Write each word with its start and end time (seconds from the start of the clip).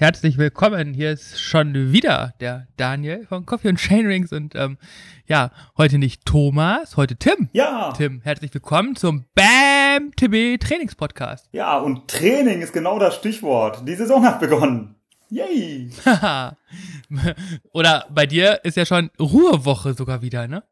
Herzlich 0.00 0.38
willkommen. 0.38 0.94
Hier 0.94 1.10
ist 1.10 1.42
schon 1.42 1.92
wieder 1.92 2.32
der 2.40 2.66
Daniel 2.78 3.26
von 3.26 3.44
Coffee 3.44 3.68
und 3.68 3.78
Chainrings 3.78 4.32
und 4.32 4.54
ähm, 4.54 4.78
ja, 5.26 5.50
heute 5.76 5.98
nicht 5.98 6.24
Thomas, 6.24 6.96
heute 6.96 7.16
Tim. 7.16 7.50
Ja. 7.52 7.92
Tim, 7.94 8.22
herzlich 8.22 8.54
willkommen 8.54 8.96
zum 8.96 9.26
BAM 9.34 10.12
TB 10.16 10.58
Trainingspodcast. 10.58 11.50
Ja, 11.52 11.76
und 11.76 12.08
Training 12.08 12.62
ist 12.62 12.72
genau 12.72 12.98
das 12.98 13.16
Stichwort. 13.16 13.86
Die 13.86 13.94
Saison 13.94 14.24
hat 14.24 14.40
begonnen. 14.40 14.94
Yay! 15.28 15.90
Oder 17.74 18.06
bei 18.08 18.24
dir 18.24 18.60
ist 18.64 18.78
ja 18.78 18.86
schon 18.86 19.10
Ruhewoche 19.20 19.92
sogar 19.92 20.22
wieder, 20.22 20.48
ne? 20.48 20.62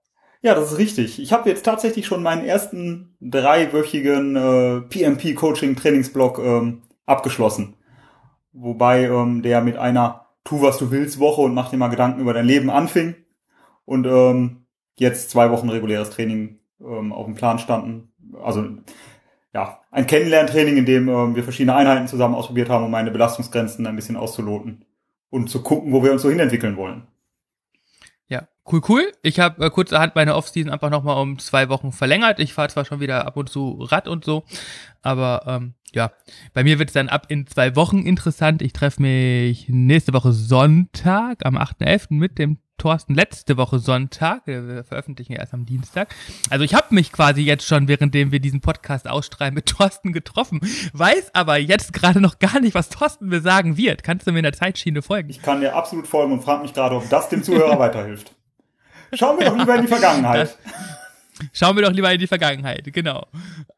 Ja, 0.40 0.54
das 0.54 0.72
ist 0.72 0.78
richtig. 0.78 1.20
Ich 1.20 1.34
habe 1.34 1.50
jetzt 1.50 1.66
tatsächlich 1.66 2.06
schon 2.06 2.22
meinen 2.22 2.46
ersten 2.46 3.14
dreiwöchigen 3.20 4.36
äh, 4.36 4.80
PMP-Coaching-Trainingsblock 4.88 6.38
ähm, 6.38 6.80
abgeschlossen. 7.04 7.74
Wobei 8.52 9.04
ähm, 9.04 9.42
der 9.42 9.60
mit 9.60 9.76
einer 9.76 10.26
Tu, 10.44 10.62
was 10.62 10.78
du 10.78 10.90
willst 10.90 11.18
Woche 11.18 11.42
und 11.42 11.54
mach 11.54 11.70
dir 11.70 11.76
mal 11.76 11.88
Gedanken 11.88 12.20
über 12.20 12.32
dein 12.32 12.46
Leben 12.46 12.70
anfing. 12.70 13.14
Und 13.84 14.06
ähm, 14.06 14.64
jetzt 14.96 15.30
zwei 15.30 15.50
Wochen 15.50 15.68
reguläres 15.68 16.10
Training 16.10 16.58
ähm, 16.80 17.12
auf 17.12 17.26
dem 17.26 17.34
Plan 17.34 17.58
standen. 17.58 18.12
Also 18.42 18.64
ja, 19.54 19.80
ein 19.90 20.06
Kennenlerntraining, 20.06 20.76
in 20.76 20.86
dem 20.86 21.08
ähm, 21.08 21.36
wir 21.36 21.42
verschiedene 21.44 21.74
Einheiten 21.74 22.08
zusammen 22.08 22.34
ausprobiert 22.34 22.68
haben, 22.68 22.84
um 22.84 22.90
meine 22.90 23.10
Belastungsgrenzen 23.10 23.86
ein 23.86 23.96
bisschen 23.96 24.16
auszuloten 24.16 24.84
und 25.30 25.48
zu 25.48 25.62
gucken, 25.62 25.92
wo 25.92 26.02
wir 26.02 26.12
uns 26.12 26.22
so 26.22 26.30
hinentwickeln 26.30 26.76
wollen. 26.76 27.06
Ja, 28.28 28.46
cool, 28.70 28.82
cool. 28.88 29.12
Ich 29.22 29.40
habe 29.40 29.64
äh, 29.64 29.70
kurzerhand 29.70 30.14
meine 30.14 30.34
Offseason 30.34 30.70
einfach 30.70 30.90
nochmal 30.90 31.20
um 31.20 31.38
zwei 31.38 31.68
Wochen 31.68 31.92
verlängert. 31.92 32.40
Ich 32.40 32.52
fahre 32.52 32.68
zwar 32.68 32.84
schon 32.84 33.00
wieder 33.00 33.26
ab 33.26 33.36
und 33.36 33.48
zu 33.48 33.78
Rad 33.80 34.06
und 34.06 34.24
so, 34.24 34.44
aber 35.02 35.42
ähm, 35.46 35.74
ja, 35.94 36.12
bei 36.52 36.64
mir 36.64 36.78
wird 36.78 36.90
es 36.90 36.94
dann 36.94 37.08
ab 37.08 37.26
in 37.30 37.46
zwei 37.46 37.74
Wochen 37.74 38.00
interessant. 38.02 38.60
Ich 38.60 38.74
treffe 38.74 39.00
mich 39.00 39.68
nächste 39.68 40.12
Woche 40.12 40.32
Sonntag 40.32 41.46
am 41.46 41.56
8.11. 41.56 42.14
mit 42.14 42.38
dem 42.38 42.58
Thorsten 42.78 43.14
letzte 43.14 43.56
Woche 43.56 43.78
Sonntag. 43.78 44.46
Wir 44.46 44.84
veröffentlichen 44.84 45.32
ja 45.32 45.40
erst 45.40 45.52
am 45.52 45.66
Dienstag. 45.66 46.14
Also 46.48 46.64
ich 46.64 46.74
habe 46.74 46.94
mich 46.94 47.12
quasi 47.12 47.42
jetzt 47.42 47.66
schon, 47.66 47.88
währenddem 47.88 48.32
wir 48.32 48.40
diesen 48.40 48.60
Podcast 48.60 49.08
ausstrahlen, 49.08 49.54
mit 49.54 49.66
Thorsten 49.66 50.12
getroffen, 50.12 50.60
weiß 50.92 51.34
aber 51.34 51.58
jetzt 51.58 51.92
gerade 51.92 52.20
noch 52.20 52.38
gar 52.38 52.60
nicht, 52.60 52.74
was 52.74 52.88
Thorsten 52.88 53.28
mir 53.28 53.40
sagen 53.40 53.76
wird. 53.76 54.02
Kannst 54.02 54.26
du 54.26 54.32
mir 54.32 54.38
in 54.38 54.44
der 54.44 54.52
Zeitschiene 54.52 55.02
folgen? 55.02 55.28
Ich 55.28 55.42
kann 55.42 55.60
dir 55.60 55.74
absolut 55.74 56.06
folgen 56.06 56.32
und 56.32 56.42
frage 56.42 56.62
mich 56.62 56.72
gerade, 56.72 56.96
ob 56.96 57.08
das 57.10 57.28
dem 57.28 57.42
Zuhörer 57.42 57.78
weiterhilft. 57.78 58.34
Schauen 59.12 59.38
wir 59.38 59.46
doch 59.46 59.56
lieber 59.56 59.74
in 59.74 59.82
die 59.82 59.88
Vergangenheit. 59.88 60.40
Das, 60.40 60.58
Schauen 61.52 61.76
wir 61.76 61.84
doch 61.84 61.92
lieber 61.92 62.12
in 62.12 62.18
die 62.18 62.26
Vergangenheit, 62.26 62.92
genau. 62.92 63.26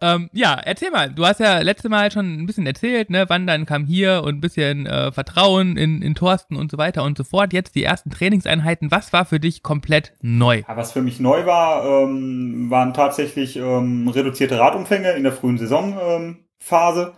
Ähm, 0.01 0.31
ja, 0.33 0.55
erzähl 0.55 0.91
mal, 0.91 1.11
du 1.13 1.27
hast 1.27 1.41
ja 1.41 1.61
letzte 1.61 1.89
Mal 1.89 2.11
schon 2.11 2.41
ein 2.41 2.47
bisschen 2.47 2.67
erzählt, 2.67 3.11
ne, 3.11 3.29
Wandern 3.29 3.67
kam 3.67 3.85
hier 3.85 4.23
und 4.25 4.37
ein 4.37 4.41
bisschen 4.41 4.87
äh, 4.87 5.13
Vertrauen 5.13 5.77
in, 5.77 6.03
in 6.03 6.15
Thorsten 6.15 6.57
und 6.57 6.71
so 6.71 6.79
weiter 6.79 7.05
und 7.05 7.17
so 7.17 7.25
fort. 7.25 7.53
Jetzt 7.53 7.75
die 7.75 7.85
ersten 7.85 8.11
Trainingseinheiten, 8.11 8.91
was 8.91 9.13
war 9.13 9.25
für 9.25 9.41
dich 9.41 9.63
komplett 9.63 10.13
neu? 10.21 10.63
Ja, 10.67 10.77
was 10.77 10.93
für 10.93 11.03
mich 11.03 11.21
neu 11.21 11.47
war, 11.47 11.85
ähm, 11.85 12.71
waren 12.71 12.95
tatsächlich 12.95 13.57
ähm, 13.57 14.09
reduzierte 14.09 14.59
Radumfänge 14.59 15.13
in 15.13 15.23
der 15.23 15.33
frühen 15.33 15.59
Saisonphase. 15.59 17.15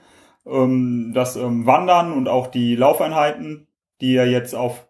Ähm, 0.46 1.12
das 1.14 1.36
ähm, 1.36 1.66
Wandern 1.66 2.12
und 2.12 2.28
auch 2.28 2.48
die 2.48 2.74
Laufeinheiten, 2.74 3.68
die 4.00 4.12
ja 4.12 4.24
jetzt 4.24 4.54
auf, 4.54 4.88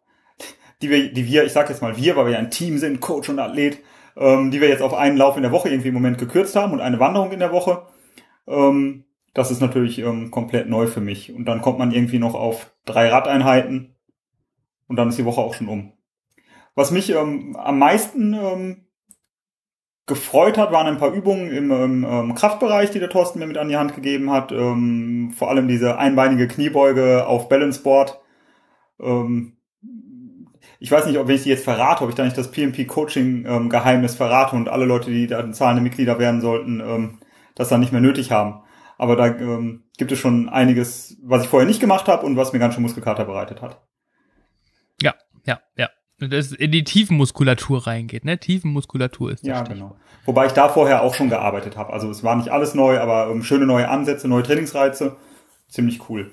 die 0.80 0.91
wir, 0.91 1.12
die 1.12 1.27
wir, 1.27 1.45
ich 1.45 1.53
sag 1.53 1.69
jetzt 1.69 1.83
mal 1.83 1.96
wir, 1.96 2.17
weil 2.17 2.27
wir 2.27 2.33
ja 2.33 2.39
ein 2.39 2.51
Team 2.51 2.79
sind, 2.79 3.01
Coach 3.01 3.29
und 3.29 3.39
Athlet, 3.39 3.79
ähm, 4.17 4.50
die 4.50 4.61
wir 4.61 4.68
jetzt 4.68 4.83
auf 4.83 4.95
einen 4.95 5.17
Lauf 5.17 5.36
in 5.36 5.42
der 5.42 5.52
Woche 5.52 5.68
irgendwie 5.68 5.89
im 5.89 5.95
Moment 5.95 6.18
gekürzt 6.18 6.56
haben 6.56 6.73
und 6.73 6.80
eine 6.80 7.00
Wanderung 7.00 7.33
in 7.33 7.40
der 7.40 7.52
Woche. 7.52 7.86
Ähm, 8.46 9.05
das 9.34 9.50
ist 9.50 9.61
natürlich 9.61 9.98
ähm, 9.98 10.30
komplett 10.30 10.68
neu 10.68 10.86
für 10.86 11.00
mich. 11.00 11.33
Und 11.33 11.46
dann 11.46 11.62
kommt 11.62 11.78
man 11.78 11.92
irgendwie 11.92 12.18
noch 12.18 12.34
auf 12.34 12.74
drei 12.84 13.08
Radeinheiten 13.08 13.96
und 14.89 14.96
dann 14.96 15.08
ist 15.08 15.18
die 15.18 15.24
Woche 15.24 15.40
auch 15.40 15.55
schon 15.55 15.68
um. 15.68 15.92
Was 16.74 16.90
mich 16.90 17.11
ähm, 17.11 17.56
am 17.56 17.78
meisten 17.78 18.34
ähm, 18.34 18.86
gefreut 20.06 20.58
hat, 20.58 20.73
waren 20.73 20.86
ein 20.86 20.98
paar 20.98 21.12
Übungen 21.12 21.50
im, 21.50 21.70
ähm, 21.70 22.34
Kraftbereich, 22.34 22.90
die 22.90 22.98
der 22.98 23.11
Thorsten 23.11 23.39
mir 23.39 23.46
mit 23.46 23.58
an 23.58 23.68
die 23.68 23.77
Hand 23.77 23.94
gegeben 23.94 24.30
hat. 24.30 24.52
Ähm, 24.52 25.33
vor 25.36 25.48
allem 25.48 25.68
diese 25.68 25.98
einbeinige 25.98 26.48
Kniebeuge 26.48 27.27
auf 27.27 27.48
Balanceboard. 27.48 28.20
Ähm, 29.00 29.56
ich 30.83 30.91
weiß 30.91 31.07
nicht, 31.07 31.17
ob 31.17 31.29
wenn 31.29 31.37
ich 31.37 31.45
die 31.45 31.48
jetzt 31.48 31.63
verrate, 31.63 32.03
ob 32.03 32.11
ich 32.11 32.17
da 32.17 32.25
nicht 32.25 32.37
das 32.37 32.51
PMP-Coaching-Geheimnis 32.51 34.13
ähm, 34.13 34.17
verrate 34.17 34.57
und 34.57 34.69
alle 34.69 34.85
Leute, 34.85 35.13
die 35.13 35.29
da 35.29 35.53
zahlende 35.53 35.81
Mitglieder 35.81 36.19
werden 36.19 36.41
sollten, 36.41 36.81
ähm, 36.81 37.19
das 37.55 37.69
dann 37.69 37.79
nicht 37.79 37.93
mehr 37.93 38.01
nötig 38.01 38.33
haben. 38.33 38.63
Aber 38.98 39.15
da 39.15 39.27
ähm, 39.29 39.85
gibt 39.97 40.11
es 40.11 40.19
schon 40.19 40.48
einiges, 40.48 41.17
was 41.23 41.45
ich 41.45 41.48
vorher 41.48 41.69
nicht 41.69 41.79
gemacht 41.79 42.09
habe 42.09 42.27
und 42.27 42.37
was 42.37 42.53
mir 42.53 42.59
ganz 42.59 42.75
schön 42.75 42.83
Muskelkater 42.83 43.25
bereitet 43.25 43.63
hat. 43.63 43.81
Ja, 45.01 45.15
ja, 45.45 45.61
ja. 45.77 45.89
Das 46.19 46.51
in 46.51 46.73
die 46.73 46.83
Tiefenmuskulatur 46.83 47.87
reingeht, 47.87 48.25
ne? 48.25 48.39
Tiefenmuskulatur 48.39 49.31
ist 49.31 49.45
das 49.45 49.48
Ja, 49.48 49.63
genau. 49.63 49.97
Wobei 50.25 50.47
ich 50.47 50.53
da 50.53 50.69
vorher 50.69 51.03
auch 51.03 51.15
schon 51.15 51.29
gearbeitet 51.29 51.77
habe. 51.77 51.92
Also 51.92 52.11
es 52.11 52.25
war 52.25 52.35
nicht 52.35 52.48
alles 52.48 52.75
neu, 52.75 52.98
aber 52.98 53.31
ähm, 53.31 53.45
schöne 53.45 53.67
neue 53.67 53.89
Ansätze, 53.89 54.27
neue 54.27 54.42
Trainingsreize. 54.42 55.17
Ziemlich 55.69 56.09
cool. 56.09 56.33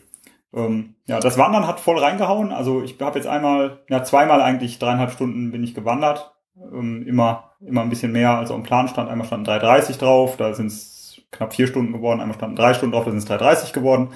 Ähm, 0.54 0.96
ja, 1.06 1.20
das 1.20 1.38
Wandern 1.38 1.68
hat 1.68 1.80
voll 1.80 1.98
reingehauen. 1.98 2.52
Also 2.52 2.82
ich 2.82 3.00
habe 3.00 3.18
jetzt 3.18 3.28
einmal, 3.28 3.84
ja 3.90 4.04
zweimal 4.04 4.42
eigentlich 4.42 4.80
dreieinhalb 4.80 5.12
Stunden 5.12 5.52
bin 5.52 5.64
ich 5.64 5.76
gewandert. 5.76 6.34
Ähm, 6.58 7.06
immer, 7.08 7.52
immer 7.62 7.82
ein 7.82 7.90
bisschen 7.90 8.12
mehr 8.12 8.38
als 8.38 8.52
am 8.52 8.64
Plan 8.64 8.88
stand. 8.88 9.10
Einmal 9.10 9.28
standen 9.28 9.50
3,30 9.50 10.00
drauf, 10.00 10.38
da 10.38 10.54
sind 10.54 10.68
es 10.68 11.22
knapp 11.32 11.54
vier 11.54 11.68
Stunden 11.68 11.94
geworden. 11.94 12.20
Einmal 12.20 12.38
standen 12.38 12.56
drei 12.56 12.74
Stunden 12.74 12.94
drauf, 12.94 13.06
da 13.06 13.12
sind 13.12 13.20
es 13.20 13.30
3,30 13.30 13.74
geworden. 13.74 14.10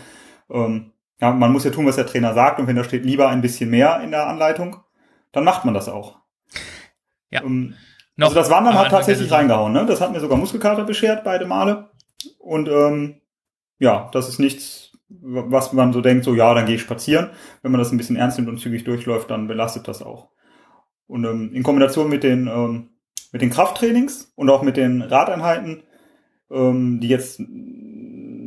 Ähm, 0.50 0.92
ja, 1.22 1.32
man 1.32 1.52
muss 1.52 1.64
ja 1.64 1.72
tun, 1.72 1.86
was 1.86 1.96
der 1.96 2.08
Trainer 2.08 2.34
sagt. 2.34 2.60
Und 2.60 2.68
wenn 2.68 2.76
da 2.76 2.84
steht 2.84 3.06
lieber 3.06 3.30
ein 3.30 3.42
bisschen 3.42 3.70
mehr 3.70 4.02
in 4.02 4.12
der 4.12 4.28
Anleitung, 4.28 4.78
dann 5.32 5.44
macht 5.44 5.66
man 5.66 5.74
das 5.74 5.88
auch. 5.88 6.18
Ja. 7.30 7.44
Ähm, 7.44 7.76
also 8.20 8.36
das 8.36 8.50
Wandern 8.50 8.76
hat 8.76 8.90
tatsächlich 8.90 9.32
reingehauen. 9.32 9.74
Ne? 9.74 9.86
Das 9.86 10.02
hat 10.02 10.12
mir 10.12 10.20
sogar 10.20 10.38
Muskelkater 10.38 10.84
beschert, 10.84 11.24
beide 11.24 11.46
Male. 11.46 11.90
Und 12.40 12.68
ähm, 12.70 13.22
ja, 13.80 14.10
das 14.12 14.30
ist 14.30 14.40
nichts, 14.40 14.93
was 15.22 15.74
man 15.74 15.94
so 15.94 16.02
denkt, 16.02 16.24
so 16.24 16.34
ja, 16.34 16.54
dann 16.54 16.66
gehe 16.66 16.76
ich 16.76 16.82
spazieren. 16.82 17.30
Wenn 17.62 17.72
man 17.72 17.80
das 17.80 17.92
ein 17.92 17.98
bisschen 17.98 18.16
ernst 18.16 18.38
nimmt 18.38 18.50
und 18.50 18.60
zügig 18.60 18.84
durchläuft, 18.84 19.30
dann 19.30 19.48
belastet 19.48 19.88
das 19.88 20.02
auch. 20.02 20.30
Und 21.08 21.26
ähm, 21.26 21.52
in 21.54 21.64
Kombination 21.64 22.10
mit 22.10 22.24
den, 22.24 22.48
ähm, 22.48 22.90
mit 23.32 23.42
den 23.42 23.50
Krafttrainings 23.50 24.32
und 24.36 24.50
auch 24.50 24.62
mit 24.62 24.78
den 24.78 25.02
Radeinheiten, 25.02 25.84
ähm, 26.52 27.00
die 27.00 27.08
jetzt 27.08 27.42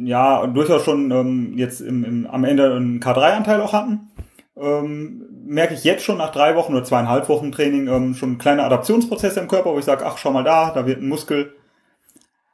ja 0.04 0.46
durchaus 0.46 0.84
schon 0.84 1.10
ähm, 1.10 1.54
jetzt 1.56 1.80
im, 1.80 2.04
im, 2.04 2.26
am 2.26 2.44
Ende 2.44 2.74
einen 2.74 3.00
K3-Anteil 3.00 3.60
auch 3.60 3.72
hatten, 3.72 4.08
ähm, 4.56 5.26
merke 5.44 5.74
ich 5.74 5.84
jetzt 5.84 6.04
schon 6.04 6.18
nach 6.18 6.32
drei 6.32 6.56
Wochen 6.56 6.72
oder 6.72 6.84
zweieinhalb 6.84 7.28
Wochen 7.28 7.52
Training 7.52 7.88
ähm, 7.88 8.14
schon 8.14 8.38
kleine 8.38 8.64
Adaptionsprozesse 8.64 9.40
im 9.40 9.48
Körper, 9.48 9.72
wo 9.72 9.78
ich 9.78 9.84
sage, 9.84 10.06
ach, 10.06 10.18
schau 10.18 10.32
mal 10.32 10.44
da, 10.44 10.70
da 10.70 10.86
wird 10.86 11.02
ein 11.02 11.08
Muskel 11.08 11.54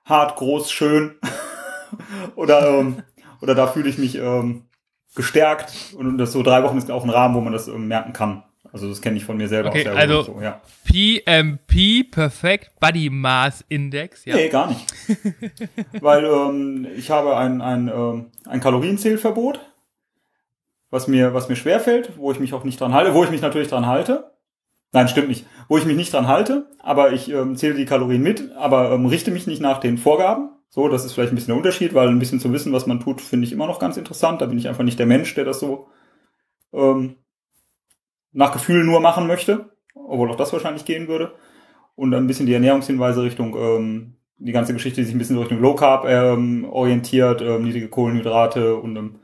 hart, 0.04 0.36
groß, 0.36 0.70
schön. 0.70 1.12
oder 2.36 2.68
ähm, 2.68 3.02
oder 3.42 3.54
da 3.54 3.66
fühle 3.66 3.88
ich 3.88 3.98
mich 3.98 4.16
ähm, 4.16 4.62
gestärkt 5.14 5.94
und 5.96 6.16
das 6.16 6.32
so 6.32 6.42
drei 6.42 6.62
Wochen 6.62 6.78
ist 6.78 6.90
auch 6.90 7.04
ein 7.04 7.10
Rahmen, 7.10 7.34
wo 7.34 7.40
man 7.40 7.52
das 7.52 7.68
ähm, 7.68 7.88
merken 7.88 8.12
kann. 8.12 8.44
Also 8.72 8.88
das 8.88 9.02
kenne 9.02 9.18
ich 9.18 9.24
von 9.24 9.36
mir 9.36 9.48
selber 9.48 9.68
okay, 9.68 9.80
aus 9.80 9.84
der 9.84 9.96
also 9.96 10.22
so, 10.22 10.40
ja. 10.40 10.62
PMP, 10.84 12.10
Perfect 12.10 12.70
Body 12.80 13.10
Mass 13.10 13.62
Index, 13.68 14.24
ja. 14.24 14.34
Nee, 14.34 14.48
gar 14.48 14.68
nicht. 14.68 14.86
Weil 16.00 16.24
ähm, 16.24 16.86
ich 16.96 17.10
habe 17.10 17.36
ein, 17.36 17.60
ein, 17.60 17.88
ähm, 17.88 18.26
ein 18.46 18.60
Kalorienzählverbot, 18.60 19.60
was 20.88 21.08
mir, 21.08 21.34
was 21.34 21.50
mir 21.50 21.56
schwerfällt, 21.56 22.12
wo 22.16 22.32
ich 22.32 22.40
mich 22.40 22.54
auch 22.54 22.64
nicht 22.64 22.80
dran 22.80 22.94
halte, 22.94 23.12
wo 23.12 23.24
ich 23.24 23.30
mich 23.30 23.42
natürlich 23.42 23.68
dran 23.68 23.86
halte. 23.86 24.32
Nein, 24.92 25.08
stimmt 25.08 25.28
nicht. 25.28 25.46
Wo 25.68 25.76
ich 25.76 25.84
mich 25.84 25.96
nicht 25.96 26.12
dran 26.12 26.28
halte, 26.28 26.66
aber 26.78 27.12
ich 27.12 27.30
ähm, 27.30 27.56
zähle 27.56 27.74
die 27.74 27.86
Kalorien 27.86 28.22
mit, 28.22 28.52
aber 28.56 28.92
ähm, 28.92 29.06
richte 29.06 29.30
mich 29.30 29.46
nicht 29.46 29.60
nach 29.60 29.80
den 29.80 29.98
Vorgaben. 29.98 30.50
So, 30.74 30.88
das 30.88 31.04
ist 31.04 31.12
vielleicht 31.12 31.32
ein 31.32 31.34
bisschen 31.34 31.48
der 31.48 31.58
Unterschied, 31.58 31.92
weil 31.92 32.08
ein 32.08 32.18
bisschen 32.18 32.40
zu 32.40 32.50
wissen, 32.50 32.72
was 32.72 32.86
man 32.86 32.98
tut, 32.98 33.20
finde 33.20 33.46
ich 33.46 33.52
immer 33.52 33.66
noch 33.66 33.78
ganz 33.78 33.98
interessant. 33.98 34.40
Da 34.40 34.46
bin 34.46 34.56
ich 34.56 34.68
einfach 34.68 34.84
nicht 34.84 34.98
der 34.98 35.04
Mensch, 35.04 35.34
der 35.34 35.44
das 35.44 35.60
so 35.60 35.88
ähm, 36.72 37.16
nach 38.32 38.52
Gefühl 38.52 38.82
nur 38.82 39.00
machen 39.00 39.26
möchte, 39.26 39.76
obwohl 39.94 40.30
auch 40.30 40.36
das 40.36 40.50
wahrscheinlich 40.54 40.86
gehen 40.86 41.08
würde. 41.08 41.34
Und 41.94 42.14
ein 42.14 42.26
bisschen 42.26 42.46
die 42.46 42.54
Ernährungshinweise 42.54 43.22
Richtung 43.22 43.54
ähm, 43.54 44.16
die 44.38 44.52
ganze 44.52 44.72
Geschichte, 44.72 45.02
die 45.02 45.04
sich 45.04 45.14
ein 45.14 45.18
bisschen 45.18 45.36
Richtung 45.36 45.60
Low 45.60 45.74
Carb 45.74 46.06
ähm, 46.06 46.64
orientiert, 46.64 47.42
ähm, 47.42 47.64
niedrige 47.64 47.90
Kohlenhydrate 47.90 48.74
und 48.76 48.96
ähm, 48.96 49.20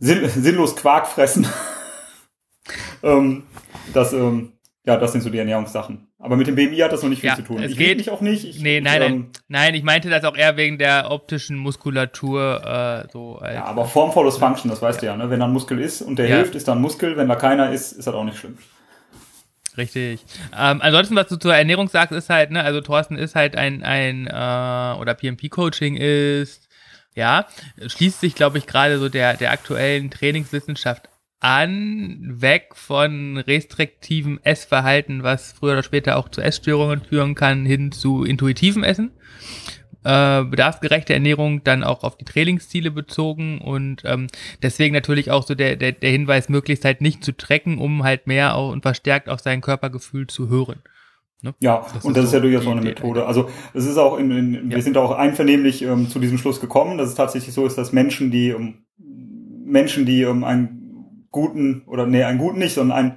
sinn 0.00 0.28
sinnlos 0.28 0.74
Quark 0.74 1.06
fressen. 1.06 1.46
ähm, 3.04 3.44
das, 3.94 4.12
ähm, 4.12 4.54
ja, 4.84 4.96
das 4.96 5.12
sind 5.12 5.20
so 5.20 5.30
die 5.30 5.38
Ernährungssachen. 5.38 6.07
Aber 6.20 6.36
mit 6.36 6.48
dem 6.48 6.56
BMI 6.56 6.78
hat 6.78 6.90
das 6.90 7.02
noch 7.02 7.10
nicht 7.10 7.20
viel 7.20 7.28
ja, 7.28 7.36
zu 7.36 7.42
tun. 7.42 7.62
Es 7.62 7.72
ich 7.72 7.78
geht 7.78 7.98
mich 7.98 8.10
auch 8.10 8.20
nicht. 8.20 8.44
Ich, 8.44 8.60
nee, 8.60 8.80
nein, 8.80 9.02
ähm, 9.02 9.10
nein, 9.10 9.30
nein, 9.48 9.74
ich 9.76 9.84
meinte 9.84 10.10
das 10.10 10.24
auch 10.24 10.36
eher 10.36 10.56
wegen 10.56 10.76
der 10.76 11.12
optischen 11.12 11.56
Muskulatur. 11.56 13.06
Äh, 13.06 13.12
so 13.12 13.40
ja, 13.42 13.64
aber 13.64 13.84
Form 13.84 14.12
follows 14.12 14.36
Function, 14.36 14.68
das 14.68 14.82
weißt 14.82 15.00
ja. 15.02 15.12
du 15.14 15.18
ja. 15.18 15.24
Ne? 15.24 15.30
Wenn 15.30 15.38
da 15.38 15.46
ein 15.46 15.52
Muskel 15.52 15.78
ist 15.78 16.02
und 16.02 16.18
der 16.18 16.28
ja. 16.28 16.36
hilft, 16.36 16.56
ist 16.56 16.66
da 16.66 16.72
ein 16.72 16.80
Muskel. 16.80 17.16
Wenn 17.16 17.28
da 17.28 17.36
keiner 17.36 17.70
ist, 17.70 17.92
ist 17.92 18.06
das 18.06 18.14
auch 18.14 18.24
nicht 18.24 18.38
schlimm. 18.38 18.58
Richtig. 19.76 20.24
Ähm, 20.58 20.80
ansonsten, 20.82 21.14
was 21.14 21.28
du 21.28 21.36
zur 21.36 21.54
Ernährung 21.54 21.88
sagst, 21.88 22.10
ist 22.10 22.30
halt, 22.30 22.50
ne, 22.50 22.64
also 22.64 22.80
Thorsten 22.80 23.16
ist 23.16 23.36
halt 23.36 23.54
ein, 23.56 23.84
ein 23.84 24.26
äh, 24.26 25.00
oder 25.00 25.14
PMP-Coaching 25.14 25.96
ist 25.96 26.68
ja, 27.18 27.46
schließt 27.84 28.20
sich, 28.20 28.36
glaube 28.36 28.58
ich, 28.58 28.66
gerade 28.66 28.98
so 28.98 29.08
der, 29.08 29.36
der 29.36 29.50
aktuellen 29.50 30.08
Trainingswissenschaft 30.08 31.07
an, 31.40 32.18
weg 32.40 32.70
von 32.74 33.36
restriktivem 33.36 34.40
Essverhalten, 34.42 35.22
was 35.22 35.52
früher 35.52 35.72
oder 35.72 35.82
später 35.82 36.16
auch 36.16 36.28
zu 36.28 36.40
Essstörungen 36.40 37.02
führen 37.02 37.34
kann, 37.34 37.64
hin 37.64 37.92
zu 37.92 38.24
intuitivem 38.24 38.82
Essen. 38.82 39.12
Äh, 40.04 40.44
bedarfsgerechte 40.44 41.12
Ernährung 41.12 41.64
dann 41.64 41.82
auch 41.82 42.04
auf 42.04 42.16
die 42.16 42.24
Trainingsziele 42.24 42.90
bezogen 42.90 43.60
und 43.60 44.02
ähm, 44.04 44.28
deswegen 44.62 44.94
natürlich 44.94 45.30
auch 45.30 45.44
so 45.44 45.54
der, 45.54 45.76
der, 45.76 45.92
der 45.92 46.10
Hinweis, 46.10 46.48
möglichst 46.48 46.84
halt 46.84 47.00
nicht 47.00 47.24
zu 47.24 47.36
trecken, 47.36 47.78
um 47.78 48.04
halt 48.04 48.26
mehr 48.26 48.54
auch 48.54 48.70
und 48.70 48.82
verstärkt 48.82 49.28
auf 49.28 49.40
sein 49.40 49.60
Körpergefühl 49.60 50.28
zu 50.28 50.48
hören. 50.48 50.82
Ne? 51.42 51.54
Ja, 51.60 51.84
das 51.92 52.04
und 52.04 52.16
das 52.16 52.24
ist, 52.24 52.30
so 52.30 52.36
ja 52.36 52.42
durchaus 52.42 52.66
auch 52.66 52.72
eine 52.72 52.80
Methode. 52.80 53.26
Also 53.26 53.48
es 53.74 53.86
ist 53.86 53.96
auch 53.96 54.18
in, 54.18 54.30
in 54.30 54.70
ja. 54.70 54.76
wir 54.76 54.82
sind 54.82 54.96
auch 54.96 55.12
einvernehmlich 55.12 55.82
ähm, 55.82 56.08
zu 56.08 56.20
diesem 56.20 56.38
Schluss 56.38 56.60
gekommen, 56.60 56.96
dass 56.96 57.10
es 57.10 57.14
tatsächlich 57.14 57.54
so 57.54 57.66
ist, 57.66 57.76
dass 57.76 57.92
Menschen, 57.92 58.30
die 58.30 58.52
um, 58.54 58.86
Menschen, 59.64 60.06
die 60.06 60.24
um 60.24 60.42
einen 60.44 60.77
guten 61.30 61.82
oder 61.86 62.06
nee, 62.06 62.24
einen 62.24 62.38
guten 62.38 62.58
nicht, 62.58 62.74
sondern 62.74 62.96
ein, 62.98 63.16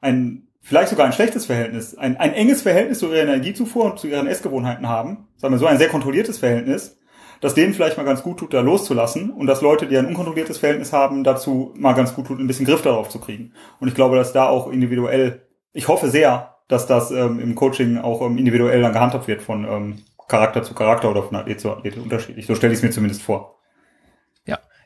ein 0.00 0.48
vielleicht 0.60 0.88
sogar 0.88 1.06
ein 1.06 1.12
schlechtes 1.12 1.46
Verhältnis, 1.46 1.96
ein, 1.96 2.16
ein 2.16 2.32
enges 2.32 2.62
Verhältnis 2.62 2.98
zu 2.98 3.06
ihrer 3.06 3.22
Energiezufuhr 3.22 3.84
und 3.84 3.98
zu 3.98 4.06
ihren 4.06 4.26
Essgewohnheiten 4.26 4.88
haben, 4.88 5.28
sagen 5.36 5.54
wir 5.54 5.58
so 5.58 5.66
ein 5.66 5.78
sehr 5.78 5.88
kontrolliertes 5.88 6.38
Verhältnis, 6.38 6.98
dass 7.40 7.54
denen 7.54 7.72
vielleicht 7.72 7.96
mal 7.96 8.04
ganz 8.04 8.22
gut 8.22 8.38
tut, 8.38 8.52
da 8.52 8.60
loszulassen 8.60 9.30
und 9.30 9.46
dass 9.46 9.62
Leute, 9.62 9.86
die 9.86 9.96
ein 9.96 10.06
unkontrolliertes 10.06 10.58
Verhältnis 10.58 10.92
haben, 10.92 11.24
dazu 11.24 11.72
mal 11.76 11.94
ganz 11.94 12.14
gut 12.14 12.26
tut, 12.26 12.38
ein 12.38 12.46
bisschen 12.46 12.66
Griff 12.66 12.82
darauf 12.82 13.08
zu 13.08 13.18
kriegen. 13.18 13.52
Und 13.80 13.88
ich 13.88 13.94
glaube, 13.94 14.16
dass 14.16 14.32
da 14.32 14.48
auch 14.48 14.70
individuell, 14.70 15.42
ich 15.72 15.88
hoffe 15.88 16.10
sehr, 16.10 16.56
dass 16.68 16.86
das 16.86 17.10
ähm, 17.10 17.40
im 17.40 17.54
Coaching 17.54 17.98
auch 17.98 18.20
ähm, 18.20 18.36
individuell 18.36 18.82
dann 18.82 18.92
gehandhabt 18.92 19.26
wird 19.26 19.42
von 19.42 19.64
ähm, 19.64 19.98
Charakter 20.28 20.62
zu 20.62 20.74
Charakter 20.74 21.10
oder 21.10 21.22
von 21.22 21.36
Athlet 21.36 21.60
zu 21.60 21.70
Athlet 21.70 21.96
unterschiedlich. 21.96 22.46
So 22.46 22.54
stelle 22.54 22.72
ich 22.72 22.78
es 22.78 22.82
mir 22.82 22.90
zumindest 22.90 23.22
vor. 23.22 23.59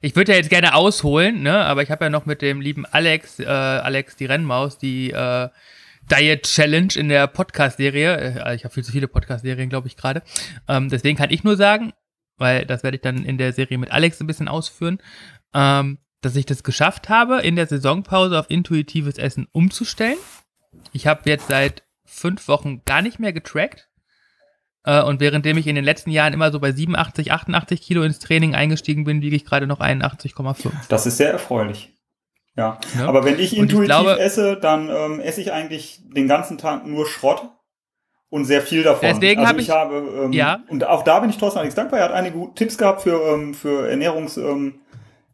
Ich 0.04 0.14
würde 0.16 0.32
ja 0.32 0.36
jetzt 0.36 0.50
gerne 0.50 0.74
ausholen, 0.74 1.40
ne? 1.40 1.64
aber 1.64 1.82
ich 1.82 1.90
habe 1.90 2.04
ja 2.04 2.10
noch 2.10 2.26
mit 2.26 2.42
dem 2.42 2.60
lieben 2.60 2.84
Alex, 2.84 3.38
äh, 3.38 3.46
Alex 3.46 4.16
die 4.16 4.26
Rennmaus, 4.26 4.76
die 4.76 5.10
äh, 5.12 5.48
Diet 6.10 6.42
Challenge 6.42 6.92
in 6.94 7.08
der 7.08 7.26
Podcast-Serie. 7.26 8.44
Äh, 8.44 8.54
ich 8.54 8.64
habe 8.64 8.74
viel 8.74 8.84
zu 8.84 8.92
viele 8.92 9.08
Podcast-Serien, 9.08 9.70
glaube 9.70 9.88
ich, 9.88 9.96
gerade. 9.96 10.22
Ähm, 10.68 10.90
deswegen 10.90 11.16
kann 11.16 11.30
ich 11.30 11.42
nur 11.42 11.56
sagen, 11.56 11.94
weil 12.36 12.66
das 12.66 12.82
werde 12.82 12.96
ich 12.98 13.00
dann 13.00 13.24
in 13.24 13.38
der 13.38 13.54
Serie 13.54 13.78
mit 13.78 13.92
Alex 13.92 14.20
ein 14.20 14.26
bisschen 14.26 14.46
ausführen, 14.46 14.98
ähm, 15.54 15.96
dass 16.20 16.36
ich 16.36 16.44
das 16.44 16.62
geschafft 16.64 17.08
habe, 17.08 17.40
in 17.40 17.56
der 17.56 17.66
Saisonpause 17.66 18.38
auf 18.38 18.50
intuitives 18.50 19.16
Essen 19.16 19.48
umzustellen. 19.52 20.18
Ich 20.92 21.06
habe 21.06 21.22
jetzt 21.30 21.48
seit 21.48 21.82
fünf 22.04 22.46
Wochen 22.48 22.82
gar 22.84 23.00
nicht 23.00 23.20
mehr 23.20 23.32
getrackt. 23.32 23.88
Äh, 24.84 25.02
und 25.02 25.20
währenddem 25.20 25.56
ich 25.58 25.66
in 25.66 25.74
den 25.74 25.84
letzten 25.84 26.10
Jahren 26.10 26.32
immer 26.32 26.52
so 26.52 26.60
bei 26.60 26.72
87, 26.72 27.32
88 27.32 27.80
Kilo 27.80 28.02
ins 28.02 28.18
Training 28.18 28.54
eingestiegen 28.54 29.04
bin, 29.04 29.22
wiege 29.22 29.36
ich 29.36 29.44
gerade 29.44 29.66
noch 29.66 29.80
81,5. 29.80 30.70
Das 30.88 31.06
ist 31.06 31.16
sehr 31.16 31.32
erfreulich. 31.32 31.92
Ja. 32.56 32.78
ja. 32.96 33.06
Aber 33.06 33.24
wenn 33.24 33.38
ich 33.38 33.56
intuitiv 33.56 33.82
ich 33.82 33.86
glaube, 33.86 34.20
esse, 34.20 34.56
dann 34.56 34.88
ähm, 34.88 35.20
esse 35.20 35.40
ich 35.40 35.52
eigentlich 35.52 36.02
den 36.14 36.28
ganzen 36.28 36.58
Tag 36.58 36.86
nur 36.86 37.06
Schrott 37.06 37.48
und 38.28 38.44
sehr 38.44 38.62
viel 38.62 38.82
davon. 38.82 39.08
Deswegen 39.08 39.40
also 39.40 39.52
hab 39.52 39.58
ich, 39.58 39.68
ich 39.68 39.74
habe 39.74 39.96
ähm, 40.24 40.32
ja. 40.32 40.62
und 40.68 40.84
auch 40.84 41.02
da 41.02 41.20
bin 41.20 41.30
ich 41.30 41.38
Thorsten 41.38 41.58
Alex 41.58 41.74
dankbar. 41.74 42.00
Er 42.00 42.06
hat 42.06 42.12
einige 42.12 42.36
gute 42.36 42.54
Tipps 42.54 42.78
gehabt 42.78 43.02
für 43.02 43.34
ähm, 43.34 43.54
für 43.54 43.88
Ernährungs 43.88 44.36
ähm, 44.36 44.80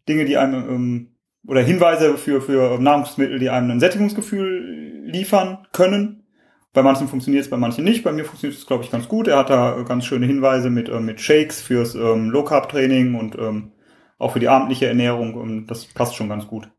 Dinge, 0.09 0.25
die 0.25 0.39
einem 0.39 0.69
ähm, 0.69 1.17
oder 1.47 1.63
Hinweise 1.63 2.17
für 2.17 2.41
für 2.41 2.79
Nahrungsmittel, 2.79 3.39
die 3.39 3.51
einem 3.51 3.71
ein 3.71 3.81
Sättigungsgefühl 3.81 5.03
liefern 5.05 5.67
können. 5.73 6.20
Bei 6.73 6.83
manchen 6.83 7.09
funktioniert 7.09 7.45
es, 7.45 7.51
bei 7.51 7.57
manchen 7.57 7.85
nicht. 7.85 8.05
Bei 8.05 8.13
mir 8.13 8.25
funktioniert 8.25 8.59
es, 8.59 8.67
glaube 8.67 8.85
ich, 8.85 8.91
ganz 8.91 9.09
gut. 9.09 9.27
Er 9.29 9.39
hat 9.39 9.51
da 9.51 9.83
ganz 9.83 10.05
schöne 10.05 10.27
Hinweise 10.27 10.71
mit, 10.71 10.89
äh, 10.89 11.01
mit 11.01 11.21
Shakes 11.21 11.61
fürs 11.63 11.95
ähm, 11.95 12.31
Low 12.31 12.45
Carb 12.45 12.69
Training 12.69 13.15
und 13.17 13.37
ähm, 13.39 13.73
auch 14.19 14.33
für 14.33 14.41
die 14.41 14.49
abendliche 14.49 14.87
Ernährung. 14.87 15.35
Und 15.35 15.67
das 15.67 15.87
passt 15.87 16.15
schon 16.15 16.29
ganz 16.29 16.47
gut. 16.47 16.71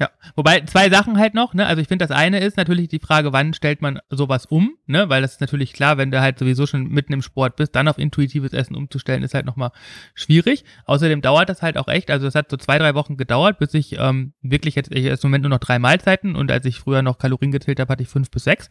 Ja, 0.00 0.10
wobei 0.36 0.60
zwei 0.60 0.90
Sachen 0.90 1.18
halt 1.18 1.34
noch, 1.34 1.54
ne? 1.54 1.66
Also 1.66 1.82
ich 1.82 1.88
finde, 1.88 2.06
das 2.06 2.16
eine 2.16 2.38
ist 2.38 2.56
natürlich 2.56 2.86
die 2.86 3.00
Frage, 3.00 3.32
wann 3.32 3.52
stellt 3.52 3.82
man 3.82 3.98
sowas 4.10 4.46
um, 4.46 4.76
ne? 4.86 5.08
Weil 5.08 5.22
das 5.22 5.32
ist 5.32 5.40
natürlich 5.40 5.72
klar, 5.72 5.98
wenn 5.98 6.12
du 6.12 6.20
halt 6.20 6.38
sowieso 6.38 6.66
schon 6.66 6.88
mitten 6.88 7.12
im 7.12 7.22
Sport 7.22 7.56
bist, 7.56 7.74
dann 7.74 7.88
auf 7.88 7.98
intuitives 7.98 8.52
Essen 8.52 8.76
umzustellen, 8.76 9.24
ist 9.24 9.34
halt 9.34 9.44
nochmal 9.44 9.72
schwierig. 10.14 10.64
Außerdem 10.84 11.20
dauert 11.20 11.48
das 11.48 11.62
halt 11.62 11.76
auch 11.76 11.88
echt. 11.88 12.12
Also 12.12 12.28
es 12.28 12.36
hat 12.36 12.48
so 12.48 12.56
zwei, 12.56 12.78
drei 12.78 12.94
Wochen 12.94 13.16
gedauert, 13.16 13.58
bis 13.58 13.74
ich 13.74 13.98
ähm, 13.98 14.34
wirklich 14.40 14.76
jetzt, 14.76 14.94
ich 14.94 15.04
esse 15.04 15.26
im 15.26 15.30
Moment 15.30 15.42
nur 15.42 15.50
noch 15.50 15.58
drei 15.58 15.80
Mahlzeiten 15.80 16.36
und 16.36 16.52
als 16.52 16.64
ich 16.64 16.78
früher 16.78 17.02
noch 17.02 17.18
Kalorien 17.18 17.50
gezählt 17.50 17.80
habe, 17.80 17.90
hatte 17.90 18.04
ich 18.04 18.08
fünf 18.08 18.30
bis 18.30 18.44
sechs. 18.44 18.70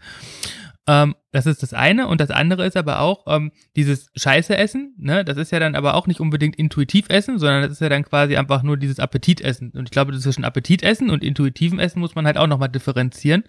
Ähm, 0.88 1.16
das 1.32 1.46
ist 1.46 1.62
das 1.62 1.74
eine. 1.74 2.08
Und 2.08 2.22
das 2.22 2.32
andere 2.32 2.66
ist 2.66 2.78
aber 2.78 3.02
auch 3.02 3.26
ähm, 3.28 3.52
dieses 3.76 4.10
Scheiße 4.16 4.58
essen. 4.58 4.96
Ne? 4.98 5.26
Das 5.26 5.38
ist 5.38 5.52
ja 5.52 5.60
dann 5.60 5.76
aber 5.76 5.94
auch 5.94 6.08
nicht 6.08 6.22
unbedingt 6.22 6.56
intuitiv 6.56 7.08
essen, 7.10 7.38
sondern 7.38 7.64
das 7.64 7.74
ist 7.74 7.82
ja 7.82 7.90
dann 7.90 8.04
quasi 8.04 8.38
einfach 8.38 8.64
nur 8.64 8.78
dieses 8.78 8.98
Appetitessen. 8.98 9.72
Und 9.72 9.84
ich 9.84 9.92
glaube, 9.92 10.18
zwischen 10.18 10.46
Appetitessen 10.46 11.10
und 11.10 11.17
intuitivem 11.24 11.80
Essen 11.80 12.00
muss 12.00 12.16
man 12.16 12.26
halt 12.26 12.38
auch 12.38 12.48
nochmal 12.48 12.70
differenzieren. 12.70 13.44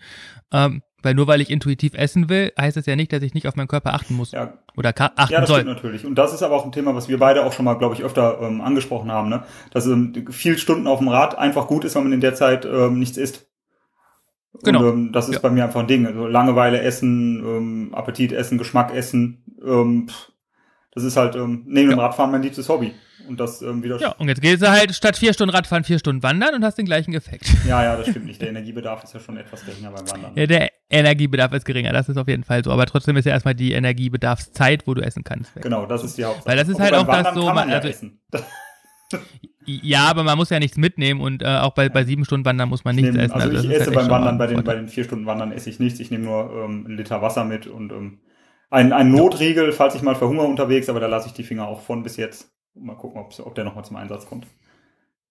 Ähm, 0.53 0.83
weil 1.03 1.15
nur 1.15 1.29
weil 1.29 1.41
ich 1.41 1.51
intuitiv 1.51 1.95
essen 1.95 2.29
will, 2.29 2.53
heißt 2.61 2.77
das 2.77 2.87
ja 2.87 2.97
nicht, 2.97 3.13
dass 3.13 3.23
ich 3.23 3.33
nicht 3.33 3.47
auf 3.47 3.55
meinen 3.55 3.69
Körper 3.69 3.95
achten 3.95 4.15
muss. 4.15 4.33
Ja. 4.33 4.55
Oder 4.77 4.93
achten 4.99 5.15
soll. 5.17 5.31
Ja, 5.31 5.41
das 5.41 5.49
soll. 5.49 5.61
stimmt 5.61 5.77
natürlich. 5.77 6.05
Und 6.05 6.17
das 6.17 6.35
ist 6.35 6.43
aber 6.43 6.57
auch 6.57 6.65
ein 6.65 6.73
Thema, 6.73 6.95
was 6.95 7.09
wir 7.09 7.19
beide 7.19 7.45
auch 7.45 7.53
schon 7.53 7.65
mal, 7.65 7.75
glaube 7.75 7.95
ich, 7.95 8.03
öfter 8.03 8.41
ähm, 8.43 8.61
angesprochen 8.61 9.13
haben, 9.13 9.29
ne? 9.29 9.45
Dass 9.71 9.87
ähm, 9.87 10.27
viel 10.31 10.59
Stunden 10.59 10.89
auf 10.89 10.99
dem 10.99 11.09
Rad 11.09 11.39
einfach 11.39 11.69
gut 11.69 11.85
ist, 11.85 11.95
wenn 11.95 12.03
man 12.03 12.13
in 12.13 12.21
der 12.21 12.35
Zeit 12.35 12.65
ähm, 12.65 12.99
nichts 12.99 13.17
isst. 13.17 13.47
Genau. 14.65 14.81
Und, 14.81 14.89
ähm, 14.89 15.13
das 15.13 15.29
ist 15.29 15.37
ja. 15.37 15.41
bei 15.41 15.51
mir 15.51 15.65
einfach 15.65 15.81
ein 15.81 15.87
Ding. 15.87 16.05
Also 16.07 16.27
Langeweile 16.27 16.81
essen, 16.81 17.45
ähm, 17.45 17.95
Appetit 17.95 18.33
essen, 18.33 18.59
Geschmack 18.59 18.93
essen. 18.93 19.45
Ähm, 19.65 20.09
das 20.99 21.05
ist 21.05 21.17
halt 21.17 21.37
ähm, 21.37 21.63
neben 21.67 21.91
ja. 21.91 21.97
dem 21.97 22.01
Radfahren 22.01 22.33
mein 22.33 22.43
liebstes 22.43 22.69
Hobby. 22.69 22.93
Und 23.29 23.39
das 23.39 23.63
ähm, 23.63 23.85
wieder. 23.85 24.01
Ja, 24.01 24.13
und 24.13 24.29
jetzt 24.29 24.41
gehst 24.41 24.63
du 24.63 24.69
halt 24.69 24.93
statt 24.95 25.17
vier 25.17 25.33
Stunden 25.33 25.55
Radfahren 25.55 25.85
vier 25.85 25.99
Stunden 25.99 26.23
wandern 26.23 26.55
und 26.55 26.65
hast 26.65 26.77
den 26.77 26.87
gleichen 26.87 27.15
Effekt. 27.15 27.47
Ja, 27.67 27.85
ja, 27.85 27.97
das 27.97 28.09
stimmt 28.09 28.27
nicht. 28.27 28.41
Der 28.41 28.49
Energiebedarf 28.49 29.05
ist 29.05 29.15
ja 29.15 29.21
schon 29.21 29.37
etwas 29.37 29.65
geringer 29.65 29.91
beim 29.91 30.11
Wandern. 30.11 30.33
Ja, 30.35 30.47
der 30.47 30.71
Energiebedarf 30.91 31.53
ist 31.53 31.65
geringer, 31.65 31.93
das 31.93 32.09
ist 32.09 32.17
auf 32.17 32.27
jeden 32.27 32.43
Fall 32.43 32.65
so. 32.65 32.73
Aber 32.73 32.87
trotzdem 32.87 33.17
ist 33.17 33.27
ja 33.27 33.33
erstmal 33.33 33.55
die 33.55 33.73
Energiebedarfszeit, 33.73 34.87
wo 34.87 34.95
du 34.95 35.03
essen 35.03 35.23
kannst. 35.23 35.55
Weg. 35.55 35.63
Genau, 35.63 35.87
das 35.87 36.03
ist 36.03 36.19
die 36.19 36.25
Hauptsache. 36.25 36.49
Weil 36.49 36.57
das 36.57 36.69
ist 36.69 36.77
Aber 36.77 36.85
halt 36.85 36.95
auch 36.95 37.07
das 37.07 37.35
so. 37.35 37.45
Man, 37.53 37.71
also, 37.71 37.89
essen. 37.89 38.21
Ja, 39.67 40.05
aber 40.05 40.23
man 40.23 40.39
muss 40.39 40.49
ja 40.49 40.59
nichts 40.59 40.79
mitnehmen 40.79 41.21
und 41.21 41.43
äh, 41.43 41.47
auch 41.47 41.75
bei, 41.75 41.91
bei 41.91 42.05
sieben 42.05 42.25
Stunden 42.25 42.47
Wandern 42.47 42.71
muss 42.71 42.85
man 42.85 42.97
nichts 42.97 43.13
nehm, 43.13 43.21
essen. 43.21 43.35
Also, 43.35 43.57
also 43.57 43.69
ich 43.69 43.75
esse 43.75 43.87
halt 43.87 43.95
beim 43.95 44.09
Wandern, 44.09 44.39
bei 44.39 44.47
den, 44.47 44.65
bei 44.65 44.75
den 44.75 44.89
vier 44.89 45.05
Stunden 45.05 45.27
Wandern 45.27 45.53
esse 45.53 45.69
ich 45.69 45.79
nichts. 45.79 46.01
Ich 46.01 46.11
nehme 46.11 46.25
nur 46.25 46.51
ähm, 46.65 46.87
einen 46.87 46.97
Liter 46.97 47.21
Wasser 47.21 47.45
mit 47.45 47.67
und 47.67 47.93
ähm, 47.93 48.19
ein, 48.71 48.93
ein 48.93 49.11
Notriegel, 49.11 49.73
falls 49.73 49.95
ich 49.95 50.03
mal 50.03 50.15
verhungere 50.15 50.47
unterwegs, 50.47 50.89
aber 50.89 51.01
da 51.01 51.07
lasse 51.07 51.29
ich 51.29 51.35
die 51.35 51.45
Finger 51.45 51.67
auch 51.67 51.81
von 51.81 52.03
bis 52.03 52.17
jetzt. 52.17 52.51
Mal 52.75 52.97
gucken, 52.97 53.21
ob 53.21 53.55
der 53.55 53.65
nochmal 53.65 53.85
zum 53.85 53.97
Einsatz 53.97 54.27
kommt. 54.27 54.47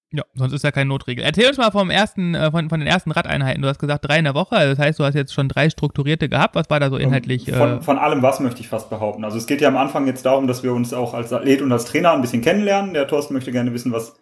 Ja, 0.09 0.23
sonst 0.35 0.53
ist 0.53 0.63
ja 0.63 0.71
kein 0.71 0.87
Notriegel. 0.87 1.23
Erzähl 1.25 1.49
uns 1.49 1.57
mal 1.57 1.69
vom 1.71 1.89
ersten, 1.89 2.33
äh, 2.33 2.49
von, 2.49 2.69
von 2.69 2.79
den 2.79 2.87
ersten 2.87 3.11
Radeinheiten. 3.11 3.61
Du 3.61 3.67
hast 3.67 3.79
gesagt, 3.79 4.07
drei 4.07 4.19
in 4.19 4.23
der 4.23 4.35
Woche. 4.35 4.55
Also 4.55 4.73
das 4.73 4.79
heißt, 4.79 4.99
du 4.99 5.03
hast 5.03 5.15
jetzt 5.15 5.33
schon 5.33 5.49
drei 5.49 5.69
strukturierte 5.69 6.29
gehabt. 6.29 6.55
Was 6.55 6.69
war 6.69 6.79
da 6.79 6.89
so 6.89 6.95
inhaltlich? 6.95 7.51
Von, 7.51 7.79
äh 7.79 7.81
von 7.81 7.97
allem 7.97 8.21
was 8.21 8.39
möchte 8.39 8.61
ich 8.61 8.69
fast 8.69 8.89
behaupten. 8.89 9.25
Also 9.25 9.37
es 9.37 9.47
geht 9.47 9.59
ja 9.59 9.67
am 9.67 9.75
Anfang 9.75 10.07
jetzt 10.07 10.25
darum, 10.25 10.47
dass 10.47 10.63
wir 10.63 10.71
uns 10.71 10.93
auch 10.93 11.13
als 11.13 11.33
Athlet 11.33 11.61
und 11.61 11.73
als 11.73 11.83
Trainer 11.83 12.13
ein 12.13 12.21
bisschen 12.21 12.41
kennenlernen. 12.41 12.93
Der 12.93 13.07
Thorsten 13.07 13.33
möchte 13.33 13.51
gerne 13.51 13.73
wissen, 13.73 13.91
was, 13.91 14.17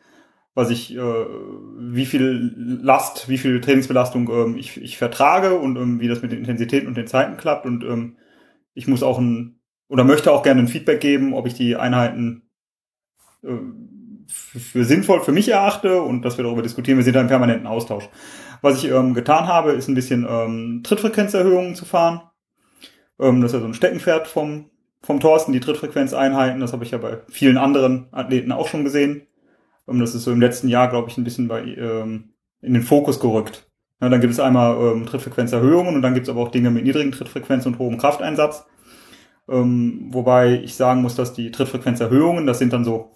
was 0.55 0.71
ich, 0.71 0.95
äh, 0.97 1.25
wie 1.77 2.07
viel 2.07 2.79
Last, 2.81 3.29
wie 3.29 3.37
viel 3.37 3.61
Trainingsbelastung 3.61 4.27
ähm, 4.29 4.57
ich, 4.57 4.81
ich 4.81 4.97
vertrage 4.97 5.53
und 5.53 5.75
ähm, 5.75 5.99
wie 5.99 6.07
das 6.07 6.23
mit 6.23 6.31
den 6.31 6.39
Intensitäten 6.39 6.87
und 6.87 6.97
den 6.97 7.05
Zeiten 7.05 7.37
klappt. 7.37 7.67
Und 7.67 7.83
ähm, 7.83 8.17
ich 8.75 8.87
muss 8.87 9.01
auch 9.01 9.17
ein, 9.17 9.59
oder 9.87 10.03
möchte 10.03 10.31
auch 10.31 10.43
gerne 10.43 10.61
ein 10.61 10.67
Feedback 10.67 11.01
geben, 11.01 11.33
ob 11.33 11.47
ich 11.47 11.55
die 11.55 11.75
Einheiten 11.75 12.43
äh, 13.43 13.57
für 14.27 14.83
sinnvoll 14.83 15.21
für 15.21 15.31
mich 15.31 15.49
erachte 15.49 16.01
und 16.01 16.23
dass 16.23 16.37
wir 16.37 16.43
darüber 16.43 16.61
diskutieren. 16.61 16.97
Wir 16.97 17.03
sind 17.03 17.15
da 17.15 17.21
im 17.21 17.27
permanenten 17.27 17.67
Austausch. 17.67 18.09
Was 18.61 18.83
ich 18.83 18.91
ähm, 18.91 19.13
getan 19.13 19.47
habe, 19.47 19.71
ist 19.71 19.87
ein 19.87 19.95
bisschen 19.95 20.25
ähm, 20.29 20.81
Trittfrequenzerhöhungen 20.83 21.75
zu 21.75 21.85
fahren. 21.85 22.21
Ähm, 23.19 23.41
das 23.41 23.51
ist 23.51 23.55
ja 23.55 23.59
so 23.61 23.67
ein 23.67 23.73
Steckenpferd 23.73 24.27
vom, 24.27 24.69
vom 25.01 25.19
Thorsten, 25.19 25.53
die 25.53 25.59
Trittfrequenzeinheiten. 25.59 26.59
Das 26.59 26.73
habe 26.73 26.83
ich 26.83 26.91
ja 26.91 26.97
bei 26.97 27.19
vielen 27.29 27.57
anderen 27.57 28.07
Athleten 28.11 28.51
auch 28.51 28.67
schon 28.67 28.83
gesehen. 28.83 29.27
Ähm, 29.87 29.99
das 29.99 30.15
ist 30.15 30.23
so 30.23 30.31
im 30.31 30.41
letzten 30.41 30.67
Jahr, 30.67 30.89
glaube 30.89 31.09
ich, 31.09 31.17
ein 31.17 31.23
bisschen 31.23 31.47
bei, 31.47 31.61
ähm, 31.61 32.33
in 32.61 32.73
den 32.73 32.83
Fokus 32.83 33.19
gerückt. 33.19 33.69
Ja, 34.01 34.09
dann 34.09 34.21
gibt 34.21 34.33
es 34.33 34.39
einmal 34.39 34.75
ähm, 34.77 35.05
Trittfrequenzerhöhungen 35.05 35.95
und 35.95 36.01
dann 36.01 36.13
gibt 36.13 36.27
es 36.27 36.29
aber 36.29 36.41
auch 36.41 36.51
Dinge 36.51 36.69
mit 36.69 36.83
niedrigen 36.83 37.11
Trittfrequenz 37.11 37.65
und 37.65 37.79
hohem 37.79 37.97
Krafteinsatz. 37.97 38.65
Ähm, 39.47 40.07
wobei 40.09 40.61
ich 40.63 40.75
sagen 40.75 41.01
muss, 41.01 41.15
dass 41.15 41.33
die 41.33 41.51
Trittfrequenzerhöhungen, 41.51 42.45
das 42.45 42.59
sind 42.59 42.73
dann 42.73 42.83
so 42.83 43.15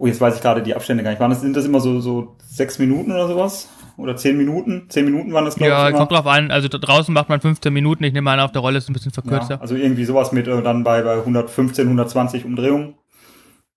Oh, 0.00 0.06
jetzt 0.06 0.18
weiß 0.18 0.36
ich 0.36 0.40
gerade 0.40 0.62
die 0.62 0.74
Abstände 0.74 1.04
gar 1.04 1.10
nicht. 1.10 1.20
Waren 1.20 1.28
das, 1.28 1.42
sind 1.42 1.54
das 1.54 1.66
immer 1.66 1.78
so, 1.78 2.00
so 2.00 2.38
sechs 2.38 2.78
Minuten 2.78 3.12
oder 3.12 3.28
sowas? 3.28 3.68
Oder 3.98 4.16
zehn 4.16 4.38
Minuten? 4.38 4.86
Zehn 4.88 5.04
Minuten 5.04 5.30
waren 5.34 5.44
das, 5.44 5.56
glaube 5.56 5.72
ja, 5.72 5.88
ich. 5.88 5.92
Ja, 5.92 5.98
kommt 5.98 6.10
drauf 6.10 6.26
an. 6.26 6.50
Also 6.50 6.68
draußen 6.68 7.12
macht 7.12 7.28
man 7.28 7.42
15 7.42 7.70
Minuten. 7.70 8.02
Ich 8.04 8.14
nehme 8.14 8.30
an, 8.30 8.40
auf 8.40 8.50
der 8.50 8.62
Rolle 8.62 8.78
ist 8.78 8.88
ein 8.88 8.94
bisschen 8.94 9.12
verkürzer. 9.12 9.56
Ja, 9.56 9.60
also 9.60 9.74
irgendwie 9.74 10.06
sowas 10.06 10.32
mit 10.32 10.48
äh, 10.48 10.62
dann 10.62 10.84
bei, 10.84 11.02
bei 11.02 11.18
115, 11.18 11.84
120 11.84 12.46
Umdrehungen. 12.46 12.94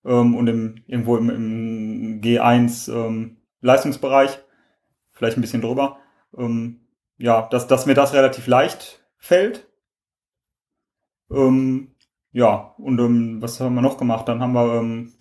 Ähm, 0.05 0.35
und 0.35 0.47
im, 0.47 0.75
irgendwo 0.87 1.17
im, 1.17 1.29
im 1.29 2.21
G1 2.21 2.89
ähm, 2.89 3.35
Leistungsbereich. 3.59 4.39
Vielleicht 5.13 5.37
ein 5.37 5.41
bisschen 5.41 5.61
drüber. 5.61 5.97
Ähm, 6.37 6.81
ja, 7.17 7.43
dass, 7.43 7.67
dass 7.67 7.85
mir 7.85 7.93
das 7.93 8.13
relativ 8.13 8.47
leicht 8.47 9.05
fällt. 9.17 9.67
Ähm, 11.31 11.95
ja, 12.31 12.73
und 12.77 12.99
ähm, 12.99 13.41
was 13.41 13.59
haben 13.59 13.75
wir 13.75 13.81
noch 13.81 13.97
gemacht? 13.97 14.27
Dann 14.27 14.41
haben 14.41 14.53
wir 14.53 14.79
ähm, 14.79 15.13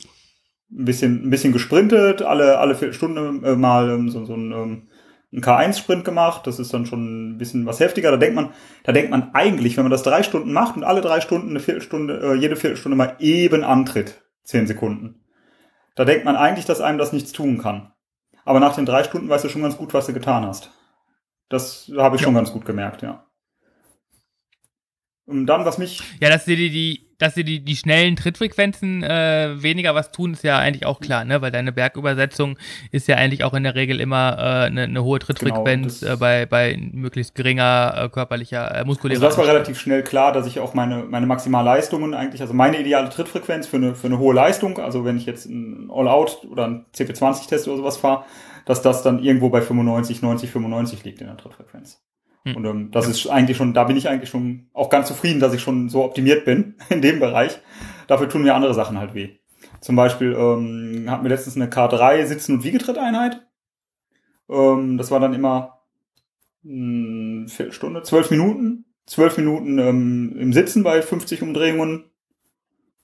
ein 0.70 0.84
bisschen, 0.84 1.26
ein 1.26 1.30
bisschen 1.30 1.52
gesprintet, 1.52 2.22
alle, 2.22 2.58
alle 2.58 2.74
Viertelstunde 2.74 3.46
äh, 3.46 3.56
mal 3.56 3.90
ähm, 3.90 4.08
so, 4.08 4.24
so 4.24 4.34
ein, 4.34 4.52
ähm, 4.52 4.88
ein 5.32 5.42
K1-Sprint 5.42 6.04
gemacht. 6.04 6.46
Das 6.46 6.58
ist 6.58 6.72
dann 6.72 6.86
schon 6.86 7.34
ein 7.34 7.38
bisschen 7.38 7.66
was 7.66 7.80
heftiger. 7.80 8.10
Da 8.10 8.16
denkt 8.16 8.34
man, 8.34 8.50
da 8.84 8.92
denkt 8.92 9.10
man 9.10 9.34
eigentlich, 9.34 9.76
wenn 9.76 9.84
man 9.84 9.90
das 9.90 10.02
drei 10.02 10.22
Stunden 10.22 10.52
macht 10.52 10.76
und 10.76 10.84
alle 10.84 11.02
drei 11.02 11.20
Stunden 11.20 11.50
eine 11.50 11.60
Viertelstunde, 11.60 12.20
äh, 12.22 12.34
jede 12.34 12.56
Viertelstunde 12.56 12.96
mal 12.96 13.16
eben 13.18 13.62
antritt, 13.62 14.22
zehn 14.42 14.66
Sekunden. 14.66 15.22
Da 15.94 16.06
denkt 16.06 16.24
man 16.24 16.36
eigentlich, 16.36 16.64
dass 16.64 16.80
einem 16.80 16.98
das 16.98 17.12
nichts 17.12 17.32
tun 17.32 17.58
kann. 17.58 17.91
Aber 18.44 18.60
nach 18.60 18.74
den 18.74 18.86
drei 18.86 19.04
Stunden 19.04 19.28
weißt 19.28 19.44
du 19.44 19.48
schon 19.48 19.62
ganz 19.62 19.76
gut, 19.76 19.94
was 19.94 20.06
du 20.06 20.12
getan 20.12 20.46
hast. 20.46 20.70
Das 21.48 21.90
habe 21.96 22.16
ich 22.16 22.22
ja. 22.22 22.26
schon 22.26 22.34
ganz 22.34 22.52
gut 22.52 22.64
gemerkt, 22.64 23.02
ja. 23.02 23.26
Und 25.26 25.46
dann, 25.46 25.64
was 25.64 25.78
mich. 25.78 26.02
Ja, 26.20 26.28
dass 26.28 26.44
dir 26.44 26.56
die, 26.56 26.70
die, 26.70 27.11
dass 27.22 27.34
dir 27.34 27.44
die, 27.44 27.60
die 27.60 27.76
schnellen 27.76 28.16
Trittfrequenzen 28.16 29.04
äh, 29.04 29.62
weniger 29.62 29.94
was 29.94 30.10
tun, 30.10 30.32
ist 30.32 30.42
ja 30.42 30.58
eigentlich 30.58 30.86
auch 30.86 30.98
klar, 30.98 31.24
ne? 31.24 31.40
Weil 31.40 31.52
deine 31.52 31.70
Bergübersetzung 31.70 32.58
ist 32.90 33.06
ja 33.06 33.16
eigentlich 33.16 33.44
auch 33.44 33.54
in 33.54 33.62
der 33.62 33.76
Regel 33.76 34.00
immer 34.00 34.36
äh, 34.38 34.66
eine, 34.66 34.82
eine 34.82 35.04
hohe 35.04 35.20
Trittfrequenz 35.20 36.00
genau, 36.00 36.14
äh, 36.14 36.16
bei, 36.16 36.46
bei 36.46 36.76
möglichst 36.92 37.36
geringer 37.36 37.94
äh, 37.96 38.08
körperlicher, 38.08 38.74
äh, 38.74 38.84
muskulärer. 38.84 39.22
Also 39.22 39.28
das 39.28 39.38
war 39.38 39.46
relativ 39.54 39.78
schnell 39.78 40.02
klar, 40.02 40.32
dass 40.32 40.48
ich 40.48 40.58
auch 40.58 40.74
meine, 40.74 41.04
meine 41.04 41.26
Maximalleistungen 41.26 42.12
eigentlich, 42.12 42.40
also 42.40 42.54
meine 42.54 42.80
ideale 42.80 43.08
Trittfrequenz 43.08 43.68
für 43.68 43.76
eine, 43.76 43.94
für 43.94 44.08
eine 44.08 44.18
hohe 44.18 44.34
Leistung, 44.34 44.78
also 44.78 45.04
wenn 45.04 45.16
ich 45.16 45.26
jetzt 45.26 45.46
ein 45.46 45.90
All-Out 45.92 46.46
oder 46.50 46.66
ein 46.66 46.86
CP20-Test 46.92 47.68
oder 47.68 47.76
sowas 47.76 47.98
fahre, 47.98 48.24
dass 48.64 48.82
das 48.82 49.04
dann 49.04 49.22
irgendwo 49.22 49.48
bei 49.48 49.60
95, 49.60 50.22
90, 50.22 50.50
95 50.50 51.04
liegt 51.04 51.20
in 51.20 51.28
der 51.28 51.36
Trittfrequenz. 51.36 52.02
Hm. 52.44 52.56
Und 52.56 52.64
ähm, 52.64 52.90
das 52.90 53.06
ja. 53.06 53.10
ist 53.12 53.26
eigentlich 53.28 53.56
schon, 53.56 53.74
da 53.74 53.84
bin 53.84 53.96
ich 53.96 54.08
eigentlich 54.08 54.30
schon 54.30 54.68
auch 54.72 54.90
ganz 54.90 55.08
zufrieden, 55.08 55.40
dass 55.40 55.54
ich 55.54 55.62
schon 55.62 55.88
so 55.88 56.04
optimiert 56.04 56.44
bin 56.44 56.76
in 56.88 57.02
dem 57.02 57.20
Bereich. 57.20 57.58
Dafür 58.06 58.28
tun 58.28 58.42
mir 58.42 58.54
andere 58.54 58.74
Sachen 58.74 58.98
halt 58.98 59.14
weh. 59.14 59.30
Zum 59.80 59.96
Beispiel 59.96 60.32
ähm, 60.32 61.06
hatten 61.08 61.24
wir 61.24 61.30
letztens 61.30 61.56
eine 61.56 61.66
K3 61.66 62.24
Sitzen- 62.26 62.54
und 62.54 62.64
Wiegetritteinheit. 62.64 63.46
Ähm, 64.48 64.98
das 64.98 65.10
war 65.10 65.20
dann 65.20 65.34
immer 65.34 65.80
eine 66.64 66.72
hm, 66.72 67.48
Viertelstunde, 67.48 68.02
zwölf 68.02 68.30
Minuten. 68.30 68.84
Zwölf 69.04 69.36
Minuten 69.36 69.78
ähm, 69.78 70.36
im 70.38 70.52
Sitzen 70.52 70.84
bei 70.84 71.02
50 71.02 71.42
Umdrehungen 71.42 72.04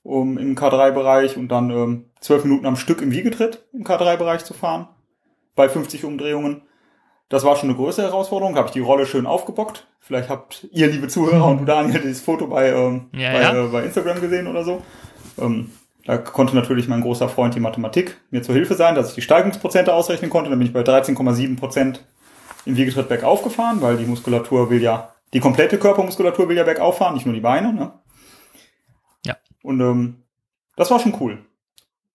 um 0.01 0.37
im 0.37 0.55
K3-Bereich 0.55 1.35
und 1.35 1.49
dann 1.49 1.69
ähm, 1.69 2.05
zwölf 2.21 2.43
Minuten 2.45 2.65
am 2.65 2.77
Stück 2.77 3.01
im 3.01 3.11
Wiegetritt 3.11 3.67
im 3.73 3.83
K3-Bereich 3.83 4.45
zu 4.45 4.53
fahren 4.53 4.87
bei 5.55 5.67
50 5.67 6.05
Umdrehungen. 6.05 6.61
Das 7.29 7.43
war 7.43 7.55
schon 7.55 7.69
eine 7.69 7.77
größere 7.77 8.07
Herausforderung. 8.07 8.55
Habe 8.55 8.67
ich 8.67 8.73
die 8.73 8.79
Rolle 8.79 9.05
schön 9.05 9.27
aufgebockt. 9.27 9.87
Vielleicht 9.99 10.29
habt 10.29 10.67
ihr, 10.71 10.87
liebe 10.87 11.07
Zuhörer 11.07 11.45
und 11.45 11.59
du 11.59 11.65
Daniel, 11.65 12.01
dieses 12.01 12.21
Foto 12.21 12.47
bei, 12.47 12.69
ähm, 12.69 13.05
ja, 13.13 13.31
bei, 13.31 13.41
ja. 13.41 13.65
Äh, 13.65 13.67
bei 13.67 13.83
Instagram 13.83 14.19
gesehen 14.19 14.47
oder 14.47 14.63
so. 14.63 14.81
Ähm, 15.39 15.69
da 16.05 16.17
konnte 16.17 16.55
natürlich 16.55 16.87
mein 16.87 17.01
großer 17.01 17.29
Freund 17.29 17.53
die 17.53 17.59
Mathematik 17.59 18.19
mir 18.31 18.41
zur 18.41 18.55
Hilfe 18.55 18.73
sein, 18.73 18.95
dass 18.95 19.09
ich 19.09 19.15
die 19.15 19.21
Steigungsprozente 19.21 19.93
ausrechnen 19.93 20.31
konnte. 20.31 20.49
Dann 20.49 20.57
bin 20.57 20.67
ich 20.67 20.73
bei 20.73 20.81
13,7 20.81 21.55
Prozent 21.55 22.03
im 22.65 22.75
Wiegetritt 22.75 23.09
bergauf 23.09 23.43
gefahren, 23.43 23.81
weil 23.81 23.97
die 23.97 24.05
Muskulatur 24.05 24.71
will 24.71 24.81
ja, 24.81 25.13
die 25.33 25.39
komplette 25.39 25.77
Körpermuskulatur 25.77 26.49
will 26.49 26.57
ja 26.57 26.63
bergauf 26.63 26.97
fahren, 26.97 27.13
nicht 27.13 27.27
nur 27.27 27.35
die 27.35 27.41
Beine. 27.41 27.73
Ne? 27.73 27.91
Ja. 29.23 29.37
Und 29.61 29.79
ähm, 29.81 30.23
das 30.75 30.89
war 30.89 30.99
schon 30.99 31.15
cool. 31.19 31.45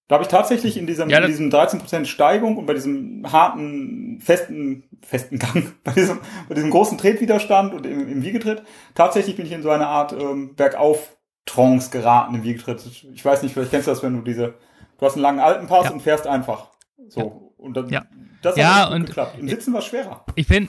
Da 0.06 0.16
habe 0.16 0.24
ich 0.24 0.28
tatsächlich 0.28 0.76
in 0.76 0.86
diesem, 0.86 1.08
ja, 1.08 1.18
in 1.18 1.26
diesem 1.28 1.48
13% 1.48 2.04
Steigung 2.04 2.58
und 2.58 2.66
bei 2.66 2.74
diesem 2.74 3.24
harten, 3.30 4.20
festen, 4.20 4.84
festen 5.02 5.38
Gang, 5.38 5.72
bei 5.84 5.92
diesem, 5.92 6.20
bei 6.48 6.54
diesem 6.54 6.70
großen 6.70 6.98
Tretwiderstand 6.98 7.72
und 7.72 7.86
im, 7.86 8.08
im 8.08 8.22
Wiegetritt, 8.22 8.62
tatsächlich 8.94 9.36
bin 9.36 9.46
ich 9.46 9.52
in 9.52 9.62
so 9.62 9.70
eine 9.70 9.86
Art 9.86 10.12
ähm, 10.12 10.54
Bergauf-Trance 10.56 11.90
geraten 11.90 12.34
im 12.34 12.42
Wiegetritt. 12.42 12.84
Ich 12.86 13.24
weiß 13.24 13.42
nicht, 13.42 13.54
vielleicht 13.54 13.70
kennst 13.70 13.86
du 13.86 13.92
das, 13.92 14.02
wenn 14.02 14.14
du 14.14 14.20
diese, 14.20 14.54
du 14.98 15.06
hast 15.06 15.14
einen 15.14 15.22
langen 15.22 15.40
Alpenpass 15.40 15.86
ja. 15.86 15.92
und 15.92 16.00
fährst 16.00 16.26
einfach. 16.26 16.68
So. 17.08 17.20
Ja. 17.20 17.64
Und 17.64 17.74
dann, 17.74 17.88
ja. 17.88 18.04
das 18.42 18.56
hat 18.56 18.58
ja, 18.58 18.88
und 18.88 19.06
geklappt. 19.06 19.38
Im 19.38 19.48
Sitzen 19.48 19.72
war 19.72 19.80
es 19.80 19.86
schwerer. 19.86 20.26
Ich 20.34 20.46
finde, 20.46 20.68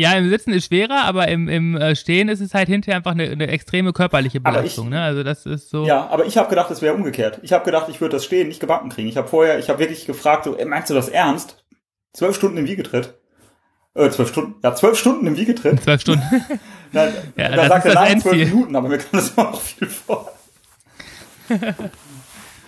ja, 0.00 0.14
im 0.14 0.30
Sitzen 0.30 0.54
ist 0.54 0.66
schwerer, 0.66 1.04
aber 1.04 1.28
im, 1.28 1.46
im 1.46 1.76
äh, 1.76 1.94
Stehen 1.94 2.30
ist 2.30 2.40
es 2.40 2.54
halt 2.54 2.68
hinterher 2.68 2.96
einfach 2.96 3.10
eine, 3.10 3.24
eine 3.24 3.48
extreme 3.48 3.92
körperliche 3.92 4.40
Belastung. 4.40 4.86
Ich, 4.86 4.90
ne? 4.92 5.02
Also 5.02 5.22
das 5.22 5.44
ist 5.44 5.68
so. 5.68 5.84
Ja, 5.84 6.08
aber 6.08 6.24
ich 6.24 6.38
habe 6.38 6.48
gedacht, 6.48 6.70
es 6.70 6.80
wäre 6.80 6.94
umgekehrt. 6.94 7.38
Ich 7.42 7.52
habe 7.52 7.66
gedacht, 7.66 7.90
ich 7.90 8.00
würde 8.00 8.16
das 8.16 8.24
Stehen 8.24 8.48
nicht 8.48 8.60
gebacken 8.60 8.88
kriegen. 8.88 9.08
Ich 9.08 9.18
habe 9.18 9.28
vorher, 9.28 9.58
ich 9.58 9.68
habe 9.68 9.78
wirklich 9.78 10.06
gefragt, 10.06 10.44
so, 10.44 10.56
meinst 10.66 10.88
du 10.88 10.94
das 10.94 11.10
ernst? 11.10 11.62
Zwölf 12.14 12.34
Stunden 12.34 12.56
im 12.56 12.66
Wiegetritt? 12.66 13.12
Äh, 13.94 14.08
zwölf 14.08 14.30
Stunden, 14.30 14.54
ja, 14.62 14.74
zwölf 14.74 14.98
Stunden 14.98 15.26
im 15.26 15.36
Wiegetritt. 15.36 15.80
Zwölf 15.82 16.00
Stunden. 16.00 16.22
Na, 16.92 17.04
ja, 17.36 17.54
da 17.54 17.68
sagt 17.68 17.84
er 17.84 17.94
nein, 17.94 18.20
zwölf 18.22 18.38
Minuten, 18.38 18.74
aber 18.74 18.88
mir 18.88 18.98
kam 18.98 19.20
das 19.20 19.30
immer 19.30 19.50
noch 19.50 19.60
viel 19.60 19.88
vor. 19.88 20.32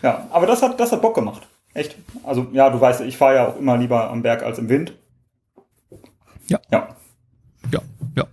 ja, 0.03 0.29
aber 0.31 0.47
das 0.47 0.61
hat, 0.61 0.79
das 0.79 0.93
hat 0.93 1.01
Bock 1.01 1.15
gemacht. 1.15 1.49
Echt. 1.73 1.97
Also, 2.25 2.49
ja, 2.53 2.69
du 2.69 2.79
weißt, 2.79 3.01
ich 3.01 3.17
fahre 3.17 3.35
ja 3.37 3.49
auch 3.49 3.57
immer 3.57 3.79
lieber 3.79 4.11
am 4.11 4.21
Berg 4.21 4.43
als 4.43 4.59
im 4.59 4.69
Wind. 4.69 4.93
Ja. 6.49 6.61
Ja. 6.71 6.97
Ja, 7.71 7.81
ja. 8.16 8.26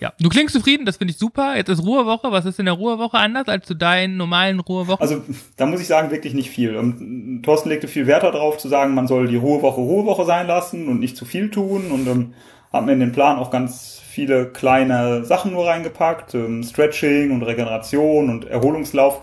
Ja, 0.00 0.12
du 0.20 0.28
klingst 0.28 0.54
zufrieden, 0.54 0.86
das 0.86 0.96
finde 0.96 1.10
ich 1.10 1.18
super. 1.18 1.56
Jetzt 1.56 1.68
ist 1.68 1.84
Ruhewoche. 1.84 2.30
Was 2.30 2.44
ist 2.44 2.60
in 2.60 2.66
der 2.66 2.74
Ruhewoche 2.74 3.18
anders 3.18 3.48
als 3.48 3.66
zu 3.66 3.74
deinen 3.74 4.16
normalen 4.16 4.60
Ruhewochen? 4.60 5.00
Also, 5.00 5.22
da 5.56 5.66
muss 5.66 5.80
ich 5.80 5.88
sagen, 5.88 6.12
wirklich 6.12 6.34
nicht 6.34 6.50
viel. 6.50 6.76
Und 6.76 7.00
ähm, 7.00 7.40
Thorsten 7.42 7.68
legte 7.68 7.88
viel 7.88 8.06
Wert 8.06 8.22
darauf, 8.22 8.58
zu 8.58 8.68
sagen, 8.68 8.94
man 8.94 9.08
soll 9.08 9.26
die 9.26 9.36
Ruhewoche 9.36 9.80
Ruhewoche 9.80 10.24
sein 10.24 10.46
lassen 10.46 10.86
und 10.86 11.00
nicht 11.00 11.16
zu 11.16 11.24
viel 11.24 11.50
tun. 11.50 11.90
Und 11.90 12.06
ähm, 12.06 12.34
hat 12.72 12.86
mir 12.86 12.92
in 12.92 13.00
den 13.00 13.12
Plan 13.12 13.38
auch 13.38 13.50
ganz 13.50 14.00
viele 14.08 14.46
kleine 14.46 15.24
Sachen 15.24 15.52
nur 15.52 15.66
reingepackt. 15.66 16.34
Ähm, 16.34 16.62
Stretching 16.62 17.32
und 17.32 17.42
Regeneration 17.42 18.30
und 18.30 18.44
Erholungslauf. 18.44 19.22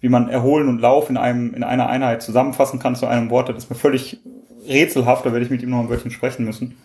Wie 0.00 0.08
man 0.08 0.28
Erholen 0.28 0.68
und 0.68 0.80
Lauf 0.80 1.10
in 1.10 1.16
einem, 1.16 1.54
in 1.54 1.62
einer 1.62 1.88
Einheit 1.88 2.22
zusammenfassen 2.22 2.80
kann 2.80 2.96
zu 2.96 3.06
einem 3.06 3.30
Wort, 3.30 3.48
das 3.48 3.56
ist 3.56 3.70
mir 3.70 3.76
völlig 3.76 4.20
rätselhaft. 4.66 5.26
Da 5.26 5.32
werde 5.32 5.44
ich 5.44 5.50
mit 5.50 5.62
ihm 5.62 5.70
noch 5.70 5.80
ein 5.80 5.88
Wörtchen 5.88 6.10
sprechen 6.10 6.44
müssen. 6.44 6.76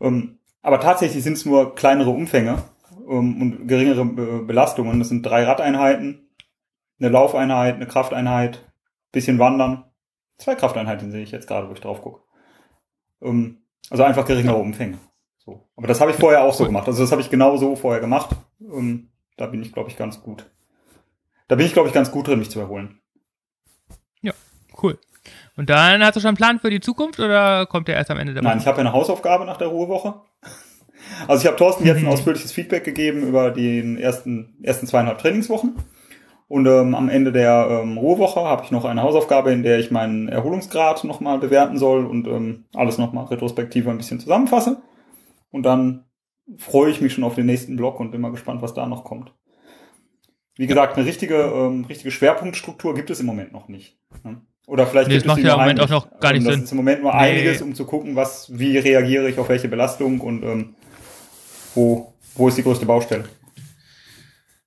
Ähm, 0.00 0.39
aber 0.62 0.80
tatsächlich 0.80 1.22
sind 1.22 1.34
es 1.34 1.46
nur 1.46 1.74
kleinere 1.74 2.10
Umfänge 2.10 2.62
ähm, 3.08 3.40
und 3.40 3.68
geringere 3.68 4.04
Be 4.04 4.42
Belastungen. 4.42 4.98
Das 4.98 5.08
sind 5.08 5.24
drei 5.24 5.44
Radeinheiten, 5.44 6.28
eine 6.98 7.08
Laufeinheit, 7.08 7.76
eine 7.76 7.86
Krafteinheit, 7.86 8.72
bisschen 9.12 9.38
Wandern. 9.38 9.84
Zwei 10.38 10.54
Krafteinheiten 10.54 11.10
sehe 11.10 11.22
ich 11.22 11.30
jetzt 11.30 11.48
gerade, 11.48 11.68
wo 11.68 11.72
ich 11.72 11.80
drauf 11.80 12.02
gucke. 12.02 12.22
Ähm, 13.22 13.62
also 13.90 14.04
einfach 14.04 14.24
geringere 14.24 14.56
Umfänge. 14.56 14.98
So. 15.38 15.68
Aber 15.76 15.86
das 15.86 16.00
habe 16.00 16.10
ich 16.10 16.16
vorher 16.16 16.42
auch 16.42 16.54
so 16.54 16.64
gemacht. 16.64 16.86
Also 16.86 17.02
das 17.02 17.12
habe 17.12 17.22
ich 17.22 17.30
genau 17.30 17.56
so 17.56 17.76
vorher 17.76 18.00
gemacht. 18.00 18.30
Ähm, 18.60 19.10
da 19.36 19.46
bin 19.46 19.62
ich, 19.62 19.72
glaube 19.72 19.90
ich, 19.90 19.96
ganz 19.96 20.22
gut. 20.22 20.50
Da 21.48 21.56
bin 21.56 21.66
ich, 21.66 21.72
glaube 21.72 21.88
ich, 21.88 21.94
ganz 21.94 22.10
gut 22.10 22.28
drin, 22.28 22.38
mich 22.38 22.50
zu 22.50 22.60
erholen. 22.60 23.00
Ja, 24.20 24.32
cool. 24.82 24.98
Und 25.56 25.68
dann 25.68 26.04
hast 26.04 26.16
du 26.16 26.20
schon 26.20 26.28
einen 26.28 26.36
Plan 26.36 26.60
für 26.60 26.70
die 26.70 26.80
Zukunft 26.80 27.18
oder 27.18 27.66
kommt 27.66 27.88
der 27.88 27.96
erst 27.96 28.10
am 28.10 28.18
Ende 28.18 28.34
der 28.34 28.42
Woche? 28.42 28.50
Nein, 28.50 28.58
ich 28.58 28.66
habe 28.66 28.78
ja 28.78 28.82
eine 28.82 28.92
Hausaufgabe 28.92 29.44
nach 29.44 29.56
der 29.56 29.68
Ruhewoche. 29.68 30.20
Also 31.28 31.42
ich 31.42 31.46
habe 31.46 31.56
Thorsten 31.56 31.86
jetzt 31.86 31.98
ein 31.98 32.04
mhm. 32.04 32.10
ausführliches 32.10 32.52
Feedback 32.52 32.84
gegeben 32.84 33.22
über 33.22 33.50
die 33.50 33.98
ersten, 34.00 34.56
ersten 34.62 34.86
zweieinhalb 34.86 35.18
Trainingswochen. 35.18 35.76
Und 36.48 36.66
ähm, 36.66 36.96
am 36.96 37.08
Ende 37.08 37.30
der 37.30 37.68
ähm, 37.70 37.96
Ruhewoche 37.96 38.40
habe 38.40 38.64
ich 38.64 38.72
noch 38.72 38.84
eine 38.84 39.02
Hausaufgabe, 39.02 39.52
in 39.52 39.62
der 39.62 39.78
ich 39.78 39.92
meinen 39.92 40.28
Erholungsgrad 40.28 41.04
nochmal 41.04 41.38
bewerten 41.38 41.78
soll 41.78 42.04
und 42.04 42.26
ähm, 42.26 42.64
alles 42.74 42.98
nochmal 42.98 43.26
retrospektiv 43.26 43.86
ein 43.86 43.98
bisschen 43.98 44.18
zusammenfasse. 44.18 44.82
Und 45.50 45.64
dann 45.64 46.06
freue 46.56 46.90
ich 46.90 47.00
mich 47.00 47.12
schon 47.12 47.22
auf 47.22 47.36
den 47.36 47.46
nächsten 47.46 47.76
Block 47.76 48.00
und 48.00 48.10
bin 48.10 48.20
mal 48.20 48.32
gespannt, 48.32 48.62
was 48.62 48.74
da 48.74 48.86
noch 48.86 49.04
kommt. 49.04 49.32
Wie 50.56 50.66
gesagt, 50.66 50.96
eine 50.96 51.06
richtige, 51.06 51.36
ähm, 51.36 51.84
richtige 51.84 52.10
Schwerpunktstruktur 52.10 52.94
gibt 52.94 53.10
es 53.10 53.20
im 53.20 53.26
Moment 53.26 53.52
noch 53.52 53.68
nicht. 53.68 53.96
Ne? 54.24 54.40
Oder 54.66 54.86
vielleicht 54.86 55.08
nee, 55.08 55.14
gibt 55.14 55.26
das 55.26 55.38
es 55.38 55.42
macht 55.42 55.46
ja 55.46 55.54
im 55.54 55.60
Moment 55.60 55.80
auch 55.80 55.88
noch 55.88 56.20
gar 56.20 56.32
nicht 56.32 56.46
das 56.46 56.52
Sinn. 56.52 56.60
Das 56.62 56.64
ist 56.64 56.72
im 56.72 56.76
Moment 56.78 57.02
nur 57.02 57.12
nee. 57.12 57.18
einiges, 57.18 57.62
um 57.62 57.74
zu 57.74 57.84
gucken, 57.86 58.16
was, 58.16 58.58
wie 58.58 58.76
reagiere 58.76 59.28
ich 59.28 59.38
auf 59.38 59.48
welche 59.48 59.68
Belastung 59.68 60.20
und 60.20 60.42
ähm, 60.42 60.74
wo, 61.74 62.14
wo 62.34 62.48
ist 62.48 62.58
die 62.58 62.62
größte 62.62 62.86
Baustelle? 62.86 63.28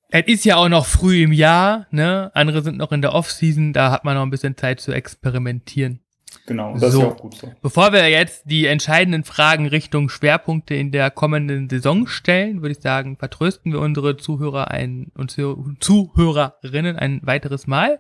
Es 0.10 0.27
ist 0.27 0.45
ja 0.45 0.57
auch 0.57 0.69
noch 0.69 0.86
früh 0.86 1.24
im 1.24 1.31
Jahr, 1.31 1.88
ne? 1.89 2.29
Andere 2.36 2.62
sind 2.62 2.77
noch 2.77 2.91
in 2.91 3.01
der 3.01 3.15
Off-Season, 3.15 3.74
da 3.74 3.89
hat 3.89 4.05
man 4.05 4.15
noch 4.15 4.22
ein 4.22 4.29
bisschen 4.29 4.55
Zeit 4.55 4.79
zu 4.79 4.91
experimentieren. 4.91 6.03
Genau, 6.45 6.74
das 6.74 6.93
so. 6.93 7.00
ist 7.00 7.03
ja 7.03 7.12
auch 7.12 7.17
gut 7.17 7.36
so. 7.36 7.51
Bevor 7.62 7.93
wir 7.93 8.07
jetzt 8.10 8.43
die 8.45 8.65
entscheidenden 8.65 9.24
Fragen 9.24 9.65
Richtung 9.67 10.10
Schwerpunkte 10.10 10.75
in 10.75 10.91
der 10.91 11.10
kommenden 11.10 11.69
Saison 11.69 12.05
stellen, 12.05 12.62
würde 12.62 12.74
ich 12.74 12.81
sagen, 12.81 13.17
vertrösten 13.17 13.72
wir 13.72 13.79
unsere 13.79 14.17
Zuhörer 14.17 14.69
ein, 14.69 15.12
und 15.15 15.31
Zuhörerinnen 15.31 16.98
ein 16.98 17.22
weiteres 17.24 17.65
Mal 17.65 18.00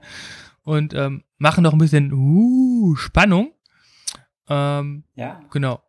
und 0.63 0.93
ähm, 0.93 1.23
machen 1.37 1.63
noch 1.63 1.73
ein 1.73 1.79
bisschen 1.79 2.11
uh, 2.13 2.95
Spannung. 2.95 3.53
Ähm, 4.49 5.03
ja. 5.15 5.41
Genau. 5.51 5.81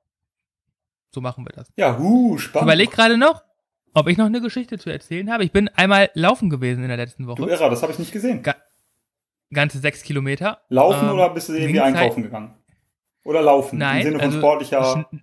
So 1.15 1.21
machen 1.21 1.47
wir 1.47 1.53
das. 1.55 1.73
Ja, 1.77 1.97
uh, 1.99 2.37
spannend. 2.39 2.67
Überleg 2.67 2.91
gerade 2.91 3.17
noch, 3.17 3.45
ob 3.95 4.09
ich 4.09 4.19
noch 4.19 4.27
eine 4.27 4.41
Geschichte 4.41 4.79
zu 4.79 4.91
erzählen 4.91 5.31
habe. 5.31 5.45
Ich 5.45 5.53
bin 5.53 5.69
einmal 5.69 6.11
laufen 6.15 6.51
gewesen 6.51 6.83
in 6.83 6.89
der 6.89 6.97
letzten 6.97 7.29
Woche. 7.29 7.41
Du 7.41 7.49
Irrer, 7.49 7.71
das 7.71 7.83
habe 7.83 7.93
ich 7.93 7.99
nicht 8.01 8.13
gesehen. 8.13 8.43
Ga 8.43 8.57
ganze 9.53 9.79
sechs 9.79 10.03
Kilometer. 10.03 10.63
Laufen 10.69 11.07
ähm, 11.07 11.15
oder 11.15 11.31
bist 11.31 11.49
du 11.49 11.53
irgendwie 11.53 11.81
einkaufen 11.81 12.17
halt 12.17 12.25
gegangen? 12.25 12.55
Oder 13.23 13.43
laufen? 13.43 13.79
Nein, 13.79 13.99
Im 13.99 14.03
Sinne 14.03 14.19
von 14.19 14.27
also 14.27 14.39
sportlicher. 14.39 15.07
Schn 15.11 15.21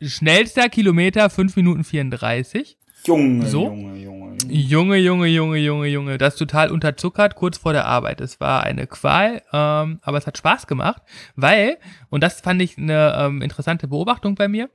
schnellster 0.00 0.68
Kilometer 0.68 1.28
5 1.30 1.56
Minuten 1.56 1.82
34. 1.82 2.78
Junge, 3.06 3.46
so. 3.46 3.64
Junge, 3.64 3.82
Junge, 3.82 4.00
Junge, 4.48 4.96
Junge, 4.96 5.26
Junge, 5.26 5.58
Junge, 5.58 5.86
Junge. 5.88 6.18
Das 6.18 6.34
ist 6.34 6.38
total 6.38 6.70
unterzuckert, 6.70 7.34
kurz 7.34 7.58
vor 7.58 7.72
der 7.72 7.86
Arbeit. 7.86 8.20
Es 8.20 8.40
war 8.40 8.62
eine 8.62 8.86
Qual, 8.86 9.42
ähm, 9.52 10.00
aber 10.02 10.18
es 10.18 10.26
hat 10.26 10.38
Spaß 10.38 10.66
gemacht, 10.66 11.02
weil, 11.36 11.78
und 12.10 12.22
das 12.22 12.40
fand 12.40 12.60
ich 12.62 12.78
eine 12.78 13.14
ähm, 13.18 13.42
interessante 13.42 13.88
Beobachtung 13.88 14.34
bei 14.34 14.48
mir, 14.48 14.70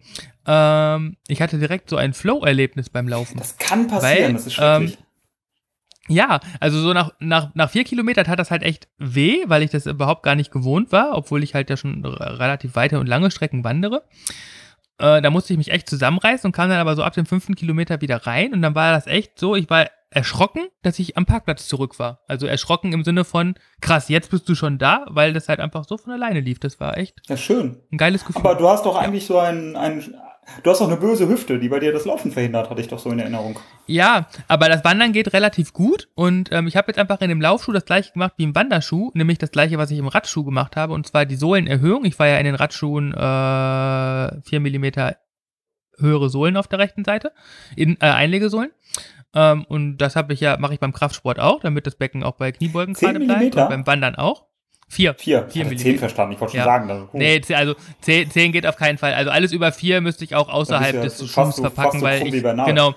ähm, 0.46 1.18
ich 1.28 1.42
hatte 1.42 1.60
direkt 1.60 1.90
so 1.90 1.98
ein 1.98 2.14
Flow-Erlebnis 2.14 2.90
beim 2.90 3.08
Laufen. 3.08 3.38
Das 3.38 3.58
kann 3.58 3.88
passieren, 3.88 4.24
Weil, 4.24 4.34
das 4.34 4.48
ist 4.48 4.54
schrecklich. 4.54 4.98
ähm, 4.98 6.16
Ja, 6.16 6.40
also 6.60 6.82
so 6.82 6.94
nach, 6.94 7.12
nach, 7.20 7.54
nach 7.54 7.70
vier 7.70 7.84
Kilometern 7.84 8.28
hat 8.28 8.40
das 8.40 8.50
halt 8.52 8.64
echt 8.64 8.88
weh, 8.98 9.44
weil 9.46 9.62
ich 9.62 9.70
das 9.70 9.86
überhaupt 9.86 10.24
gar 10.24 10.36
nicht 10.36 10.52
gewohnt 10.52 10.92
war, 10.92 11.16
obwohl 11.16 11.44
ich 11.44 11.54
halt 11.54 11.70
ja 11.70 11.78
schon 11.78 12.04
relativ 12.04 12.76
weite 12.76 13.00
und 13.00 13.08
lange 13.08 13.30
Strecken 13.32 13.64
wandere. 13.64 14.04
Äh, 15.00 15.22
da 15.22 15.30
musste 15.30 15.54
ich 15.54 15.58
mich 15.58 15.72
echt 15.72 15.90
zusammenreißen 15.90 16.48
und 16.48 16.52
kam 16.52 16.70
dann 16.70 16.80
aber 16.80 16.96
so 16.96 17.04
ab 17.04 17.14
dem 17.14 17.26
fünften 17.26 17.56
Kilometer 17.56 18.02
wieder 18.02 18.28
rein 18.28 18.54
und 18.54 18.62
dann 18.62 18.76
war 18.76 18.92
das 18.94 19.08
echt 19.08 19.40
so, 19.40 19.56
ich 19.56 19.70
war 19.70 19.88
erschrocken, 20.12 20.68
dass 20.82 21.00
ich 21.00 21.18
am 21.18 21.26
Parkplatz 21.26 21.68
zurück 21.68 22.00
war. 22.00 22.22
Also 22.28 22.48
erschrocken 22.48 22.94
im 22.94 23.04
Sinne 23.04 23.24
von, 23.24 23.56
krass, 23.80 24.10
jetzt 24.10 24.32
bist 24.32 24.50
du 24.50 24.56
schon 24.56 24.78
da, 24.78 25.06
weil 25.10 25.34
das 25.34 25.50
halt 25.50 25.60
einfach 25.60 25.86
so 25.88 25.98
von 25.98 26.14
alleine 26.14 26.40
lief. 26.40 26.60
Das 26.60 26.80
war 26.80 26.98
echt 26.98 27.22
ja, 27.28 27.38
schön. 27.38 27.78
ein 27.92 27.98
geiles 27.98 28.26
Gefühl. 28.26 28.42
Aber 28.42 28.56
du 28.56 28.68
hast 28.68 28.86
doch 28.86 28.96
eigentlich 28.96 29.26
so 29.26 29.38
ein, 29.38 29.76
ein 29.76 30.16
du 30.64 30.70
hast 30.70 30.82
doch 30.82 30.88
eine 30.88 30.98
böse 30.98 31.28
Hüfte, 31.28 31.60
die 31.60 31.70
bei 31.70 31.80
dir 31.80 31.92
das 31.92 32.06
Laufen 32.06 32.32
verhindert, 32.32 32.70
hatte 32.70 32.82
ich 32.82 32.88
doch 32.88 33.00
so 33.00 33.10
in 33.10 33.20
Erinnerung. 33.20 33.60
Ja, 33.88 34.28
aber 34.48 34.70
das 34.70 34.84
Wandern 34.84 35.12
geht 35.12 35.34
relativ 35.34 35.74
gut 35.74 36.10
und 36.16 36.52
ähm, 36.52 36.68
ich 36.68 36.76
habe 36.76 36.88
jetzt 36.90 37.00
einfach 37.00 37.22
in 37.22 37.30
dem 37.30 37.42
Laufschuh 37.42 37.72
das 37.72 37.86
gleiche 37.86 38.14
gemacht 38.14 38.34
wie 38.38 38.44
im 38.44 38.56
Wanderschuh, 38.56 39.12
nämlich 39.14 39.38
das 39.38 39.52
gleiche, 39.52 39.78
was 39.78 39.92
ich 39.92 40.00
im 40.00 40.08
Radschuh 40.08 40.44
gemacht 40.44 40.76
habe 40.76 40.94
und 40.94 41.08
zwar 41.08 41.26
die 41.26 41.36
Sohlenerhöhung. 41.36 42.06
Ich 42.06 42.18
war 42.20 42.28
ja 42.28 42.38
in 42.38 42.46
den 42.46 42.56
Radschuhen 42.56 43.14
äh, 43.14 44.42
4 44.42 44.60
Millimeter 44.60 45.18
höhere 45.98 46.30
Sohlen 46.30 46.58
auf 46.58 46.68
der 46.68 46.80
rechten 46.80 47.04
Seite, 47.04 47.32
in, 47.76 47.98
äh, 48.00 48.06
Einlegesohlen. 48.06 48.72
Ähm, 49.36 49.66
und 49.66 49.98
das 49.98 50.16
habe 50.16 50.34
ich 50.34 50.40
ja, 50.40 50.58
mache 50.58 50.74
ich 50.74 50.80
beim 50.80 50.94
Kraftsport 50.94 51.40
auch, 51.40 51.60
damit 51.62 51.86
das 51.86 51.96
Becken 51.96 52.24
auch 52.24 52.36
bei 52.36 52.52
Kniebeugen 52.52 52.96
10 52.96 53.14
gerade 53.14 53.26
bleibt 53.26 53.56
und 53.56 53.70
beim 53.70 53.88
Wandern 53.88 54.16
auch. 54.16 54.49
Vier. 54.92 55.14
Vier. 55.14 55.20
Vier 55.20 55.38
hatte 55.44 55.54
Millimeter. 55.56 55.78
zehn 55.84 56.00
verstanden, 56.00 56.34
ich 56.34 56.40
wollte 56.42 56.52
schon 56.52 56.60
Ja. 56.60 56.66
sagen. 56.66 57.02
Hoch. 57.04 57.14
Nee, 57.14 57.42
also 57.54 57.76
10, 58.02 58.32
10 58.32 58.52
geht 58.52 58.66
auf 58.66 58.76
keinen 58.76 58.98
Fall. 58.98 59.14
Also 59.14 59.30
alles 59.32 59.52
über 59.52 59.72
4 59.72 60.02
müsste 60.02 60.24
ich 60.26 60.36
auch 60.36 60.50
außerhalb 60.50 60.96
ja 60.96 61.02
des 61.04 61.18
Schuhs 61.30 61.56
so- 61.56 61.62
verpacken, 61.62 62.02
weil 62.02 62.26
ich, 62.28 62.42
genau. 62.44 62.96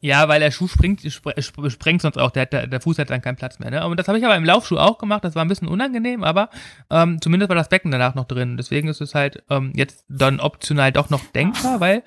Ja, 0.00 0.28
weil 0.28 0.38
der 0.38 0.52
Schuh 0.52 0.68
springt, 0.68 1.00
spr- 1.00 1.34
sp- 1.42 1.70
sprengt 1.70 2.02
sonst 2.02 2.18
auch, 2.18 2.30
der, 2.30 2.46
der, 2.46 2.68
der 2.68 2.80
Fuß 2.80 2.98
hat 2.98 3.10
dann 3.10 3.20
keinen 3.20 3.34
Platz 3.34 3.58
mehr. 3.58 3.70
Ne? 3.70 3.84
Und 3.84 3.98
das 3.98 4.06
habe 4.06 4.16
ich 4.18 4.24
aber 4.24 4.36
im 4.36 4.44
Laufschuh 4.44 4.76
auch 4.76 4.98
gemacht, 4.98 5.24
das 5.24 5.34
war 5.34 5.44
ein 5.44 5.48
bisschen 5.48 5.66
unangenehm, 5.66 6.22
aber 6.22 6.50
ähm, 6.88 7.20
zumindest 7.20 7.48
war 7.48 7.56
das 7.56 7.68
Becken 7.68 7.90
danach 7.90 8.14
noch 8.14 8.26
drin. 8.26 8.56
Deswegen 8.56 8.86
ist 8.86 9.00
es 9.00 9.16
halt 9.16 9.42
ähm, 9.50 9.72
jetzt 9.74 10.04
dann 10.08 10.38
optional 10.38 10.92
doch 10.92 11.10
noch 11.10 11.24
denkbar, 11.34 11.80
weil 11.80 12.04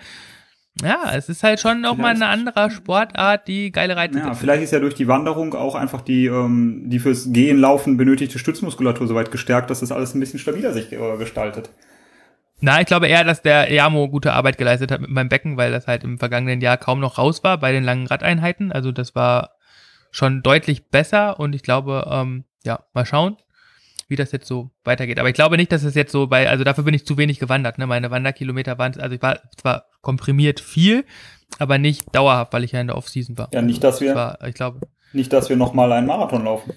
ja, 0.81 1.11
es 1.13 1.27
ist 1.29 1.43
halt 1.43 1.59
schon 1.59 1.81
noch 1.81 1.97
mal 1.97 2.15
eine 2.15 2.27
andere 2.27 2.71
Sportart, 2.71 3.47
die 3.47 3.71
geile 3.71 3.95
Reize 3.95 4.19
Ja, 4.19 4.33
vielleicht 4.33 4.63
ist 4.63 4.71
ja 4.71 4.79
durch 4.79 4.95
die 4.95 5.07
Wanderung 5.07 5.53
auch 5.53 5.75
einfach 5.75 6.01
die, 6.01 6.25
ähm, 6.27 6.83
die 6.85 6.99
fürs 6.99 7.31
Gehen, 7.33 7.59
Laufen 7.59 7.97
benötigte 7.97 8.39
Stützmuskulatur 8.39 9.07
so 9.07 9.15
weit 9.15 9.31
gestärkt, 9.31 9.69
dass 9.69 9.81
das 9.81 9.91
alles 9.91 10.15
ein 10.15 10.19
bisschen 10.19 10.39
stabiler 10.39 10.71
sich 10.71 10.91
äh, 10.93 11.17
gestaltet. 11.17 11.71
Na, 12.61 12.79
ich 12.79 12.85
glaube 12.85 13.07
eher, 13.07 13.23
dass 13.23 13.41
der 13.41 13.71
Jamo 13.71 14.07
gute 14.07 14.33
Arbeit 14.33 14.57
geleistet 14.57 14.91
hat 14.91 15.01
mit 15.01 15.09
meinem 15.09 15.29
Becken, 15.29 15.57
weil 15.57 15.71
das 15.71 15.87
halt 15.87 16.03
im 16.03 16.19
vergangenen 16.19 16.61
Jahr 16.61 16.77
kaum 16.77 16.99
noch 16.99 17.17
raus 17.17 17.43
war 17.43 17.57
bei 17.57 17.71
den 17.71 17.83
langen 17.83 18.07
Radeinheiten. 18.07 18.71
Also 18.71 18.91
das 18.91 19.15
war 19.15 19.55
schon 20.11 20.43
deutlich 20.43 20.87
besser 20.89 21.39
und 21.39 21.53
ich 21.53 21.63
glaube, 21.63 22.07
ähm, 22.09 22.45
ja, 22.63 22.85
mal 22.93 23.05
schauen, 23.05 23.37
wie 24.07 24.15
das 24.15 24.31
jetzt 24.31 24.47
so 24.47 24.69
weitergeht. 24.83 25.19
Aber 25.19 25.29
ich 25.29 25.35
glaube 25.35 25.57
nicht, 25.57 25.71
dass 25.71 25.83
es 25.83 25.95
jetzt 25.95 26.11
so 26.11 26.27
bei, 26.27 26.49
also 26.49 26.63
dafür 26.63 26.83
bin 26.83 26.93
ich 26.93 27.05
zu 27.05 27.17
wenig 27.17 27.39
gewandert. 27.39 27.77
Ne? 27.77 27.87
Meine 27.87 28.11
Wanderkilometer 28.11 28.77
waren, 28.77 28.99
also 28.99 29.15
ich 29.15 29.21
war 29.21 29.39
zwar 29.57 29.85
komprimiert 30.01 30.59
viel, 30.59 31.05
aber 31.59 31.77
nicht 31.77 32.15
dauerhaft, 32.15 32.53
weil 32.53 32.63
ich 32.63 32.71
ja 32.71 32.81
in 32.81 32.87
der 32.87 32.97
Offseason 32.97 33.37
war. 33.37 33.49
Ja, 33.53 33.61
nicht, 33.61 33.83
dass 33.83 34.01
wir, 34.01 34.15
war, 34.15 34.43
ich 34.47 34.55
glaube, 34.55 34.81
nicht, 35.13 35.31
dass 35.33 35.49
wir 35.49 35.55
noch 35.55 35.73
mal 35.73 35.91
einen 35.91 36.07
Marathon 36.07 36.45
laufen. 36.45 36.73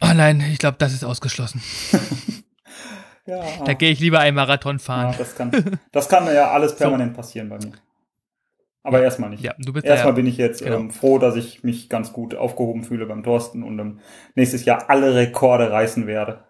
oh 0.00 0.12
nein, 0.14 0.40
ich 0.52 0.58
glaube, 0.58 0.76
das 0.78 0.92
ist 0.92 1.04
ausgeschlossen. 1.04 1.62
Ja, 3.26 3.42
Da 3.66 3.74
gehe 3.74 3.90
ich 3.90 4.00
lieber 4.00 4.20
einen 4.20 4.36
Marathon 4.36 4.76
ja 4.76 4.82
fahren. 4.82 5.14
das 5.18 5.34
kann, 5.36 5.50
das 5.92 6.08
kann 6.08 6.24
mir 6.24 6.32
ja 6.32 6.50
alles 6.50 6.74
permanent 6.74 7.12
passieren 7.14 7.50
bei 7.50 7.58
mir. 7.58 7.72
Aber 8.82 9.02
erstmal 9.02 9.28
nicht. 9.28 9.42
Ja, 9.42 9.52
du 9.58 9.74
bist 9.74 9.84
Erstmal 9.84 10.12
ja, 10.12 10.16
bin 10.16 10.26
ich 10.26 10.38
jetzt 10.38 10.62
Genau. 10.64 10.78
ähm, 10.78 10.90
froh, 10.90 11.18
dass 11.18 11.36
ich 11.36 11.62
mich 11.62 11.90
ganz 11.90 12.14
gut 12.14 12.34
aufgehoben 12.34 12.84
fühle 12.84 13.04
beim 13.04 13.22
Thorsten 13.22 13.62
und 13.62 13.78
ähm, 13.78 14.00
nächstes 14.34 14.64
Jahr 14.64 14.88
alle 14.88 15.14
Rekorde 15.14 15.70
reißen 15.70 16.06
werde. 16.06 16.44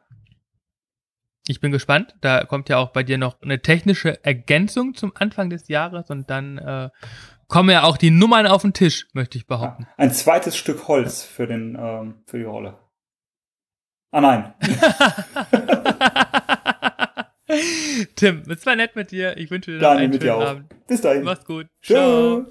Ich 1.48 1.60
bin 1.60 1.72
gespannt. 1.72 2.14
Da 2.20 2.44
kommt 2.44 2.68
ja 2.68 2.78
auch 2.78 2.90
bei 2.90 3.02
dir 3.02 3.18
noch 3.18 3.40
eine 3.42 3.60
technische 3.60 4.24
Ergänzung 4.24 4.94
zum 4.94 5.12
Anfang 5.14 5.50
des 5.50 5.68
Jahres 5.68 6.10
und 6.10 6.30
dann 6.30 6.58
äh, 6.58 6.90
kommen 7.48 7.70
ja 7.70 7.82
auch 7.82 7.96
die 7.96 8.10
Nummern 8.10 8.46
auf 8.46 8.62
den 8.62 8.72
Tisch, 8.72 9.06
möchte 9.12 9.38
ich 9.38 9.46
behaupten. 9.46 9.84
Ja, 9.84 9.94
ein 9.96 10.12
zweites 10.12 10.56
Stück 10.56 10.88
Holz 10.88 11.22
für 11.22 11.46
den 11.46 11.76
ähm, 11.80 12.22
für 12.26 12.38
die 12.38 12.44
Rolle. 12.44 12.78
Ah 14.10 14.20
nein. 14.20 14.54
Tim, 18.16 18.42
es 18.48 18.66
war 18.66 18.76
nett 18.76 18.94
mit 18.94 19.10
dir. 19.10 19.36
Ich 19.36 19.50
wünsche 19.50 19.72
dir 19.72 19.78
noch 19.78 19.82
Daniel 19.82 20.10
einen 20.10 20.20
schönen. 20.20 20.42
Abend. 20.42 20.86
Bis 20.86 21.00
dahin. 21.00 21.24
Mach's 21.24 21.44
gut. 21.44 21.66
Tschö. 21.82 21.94
Ciao. 21.94 22.46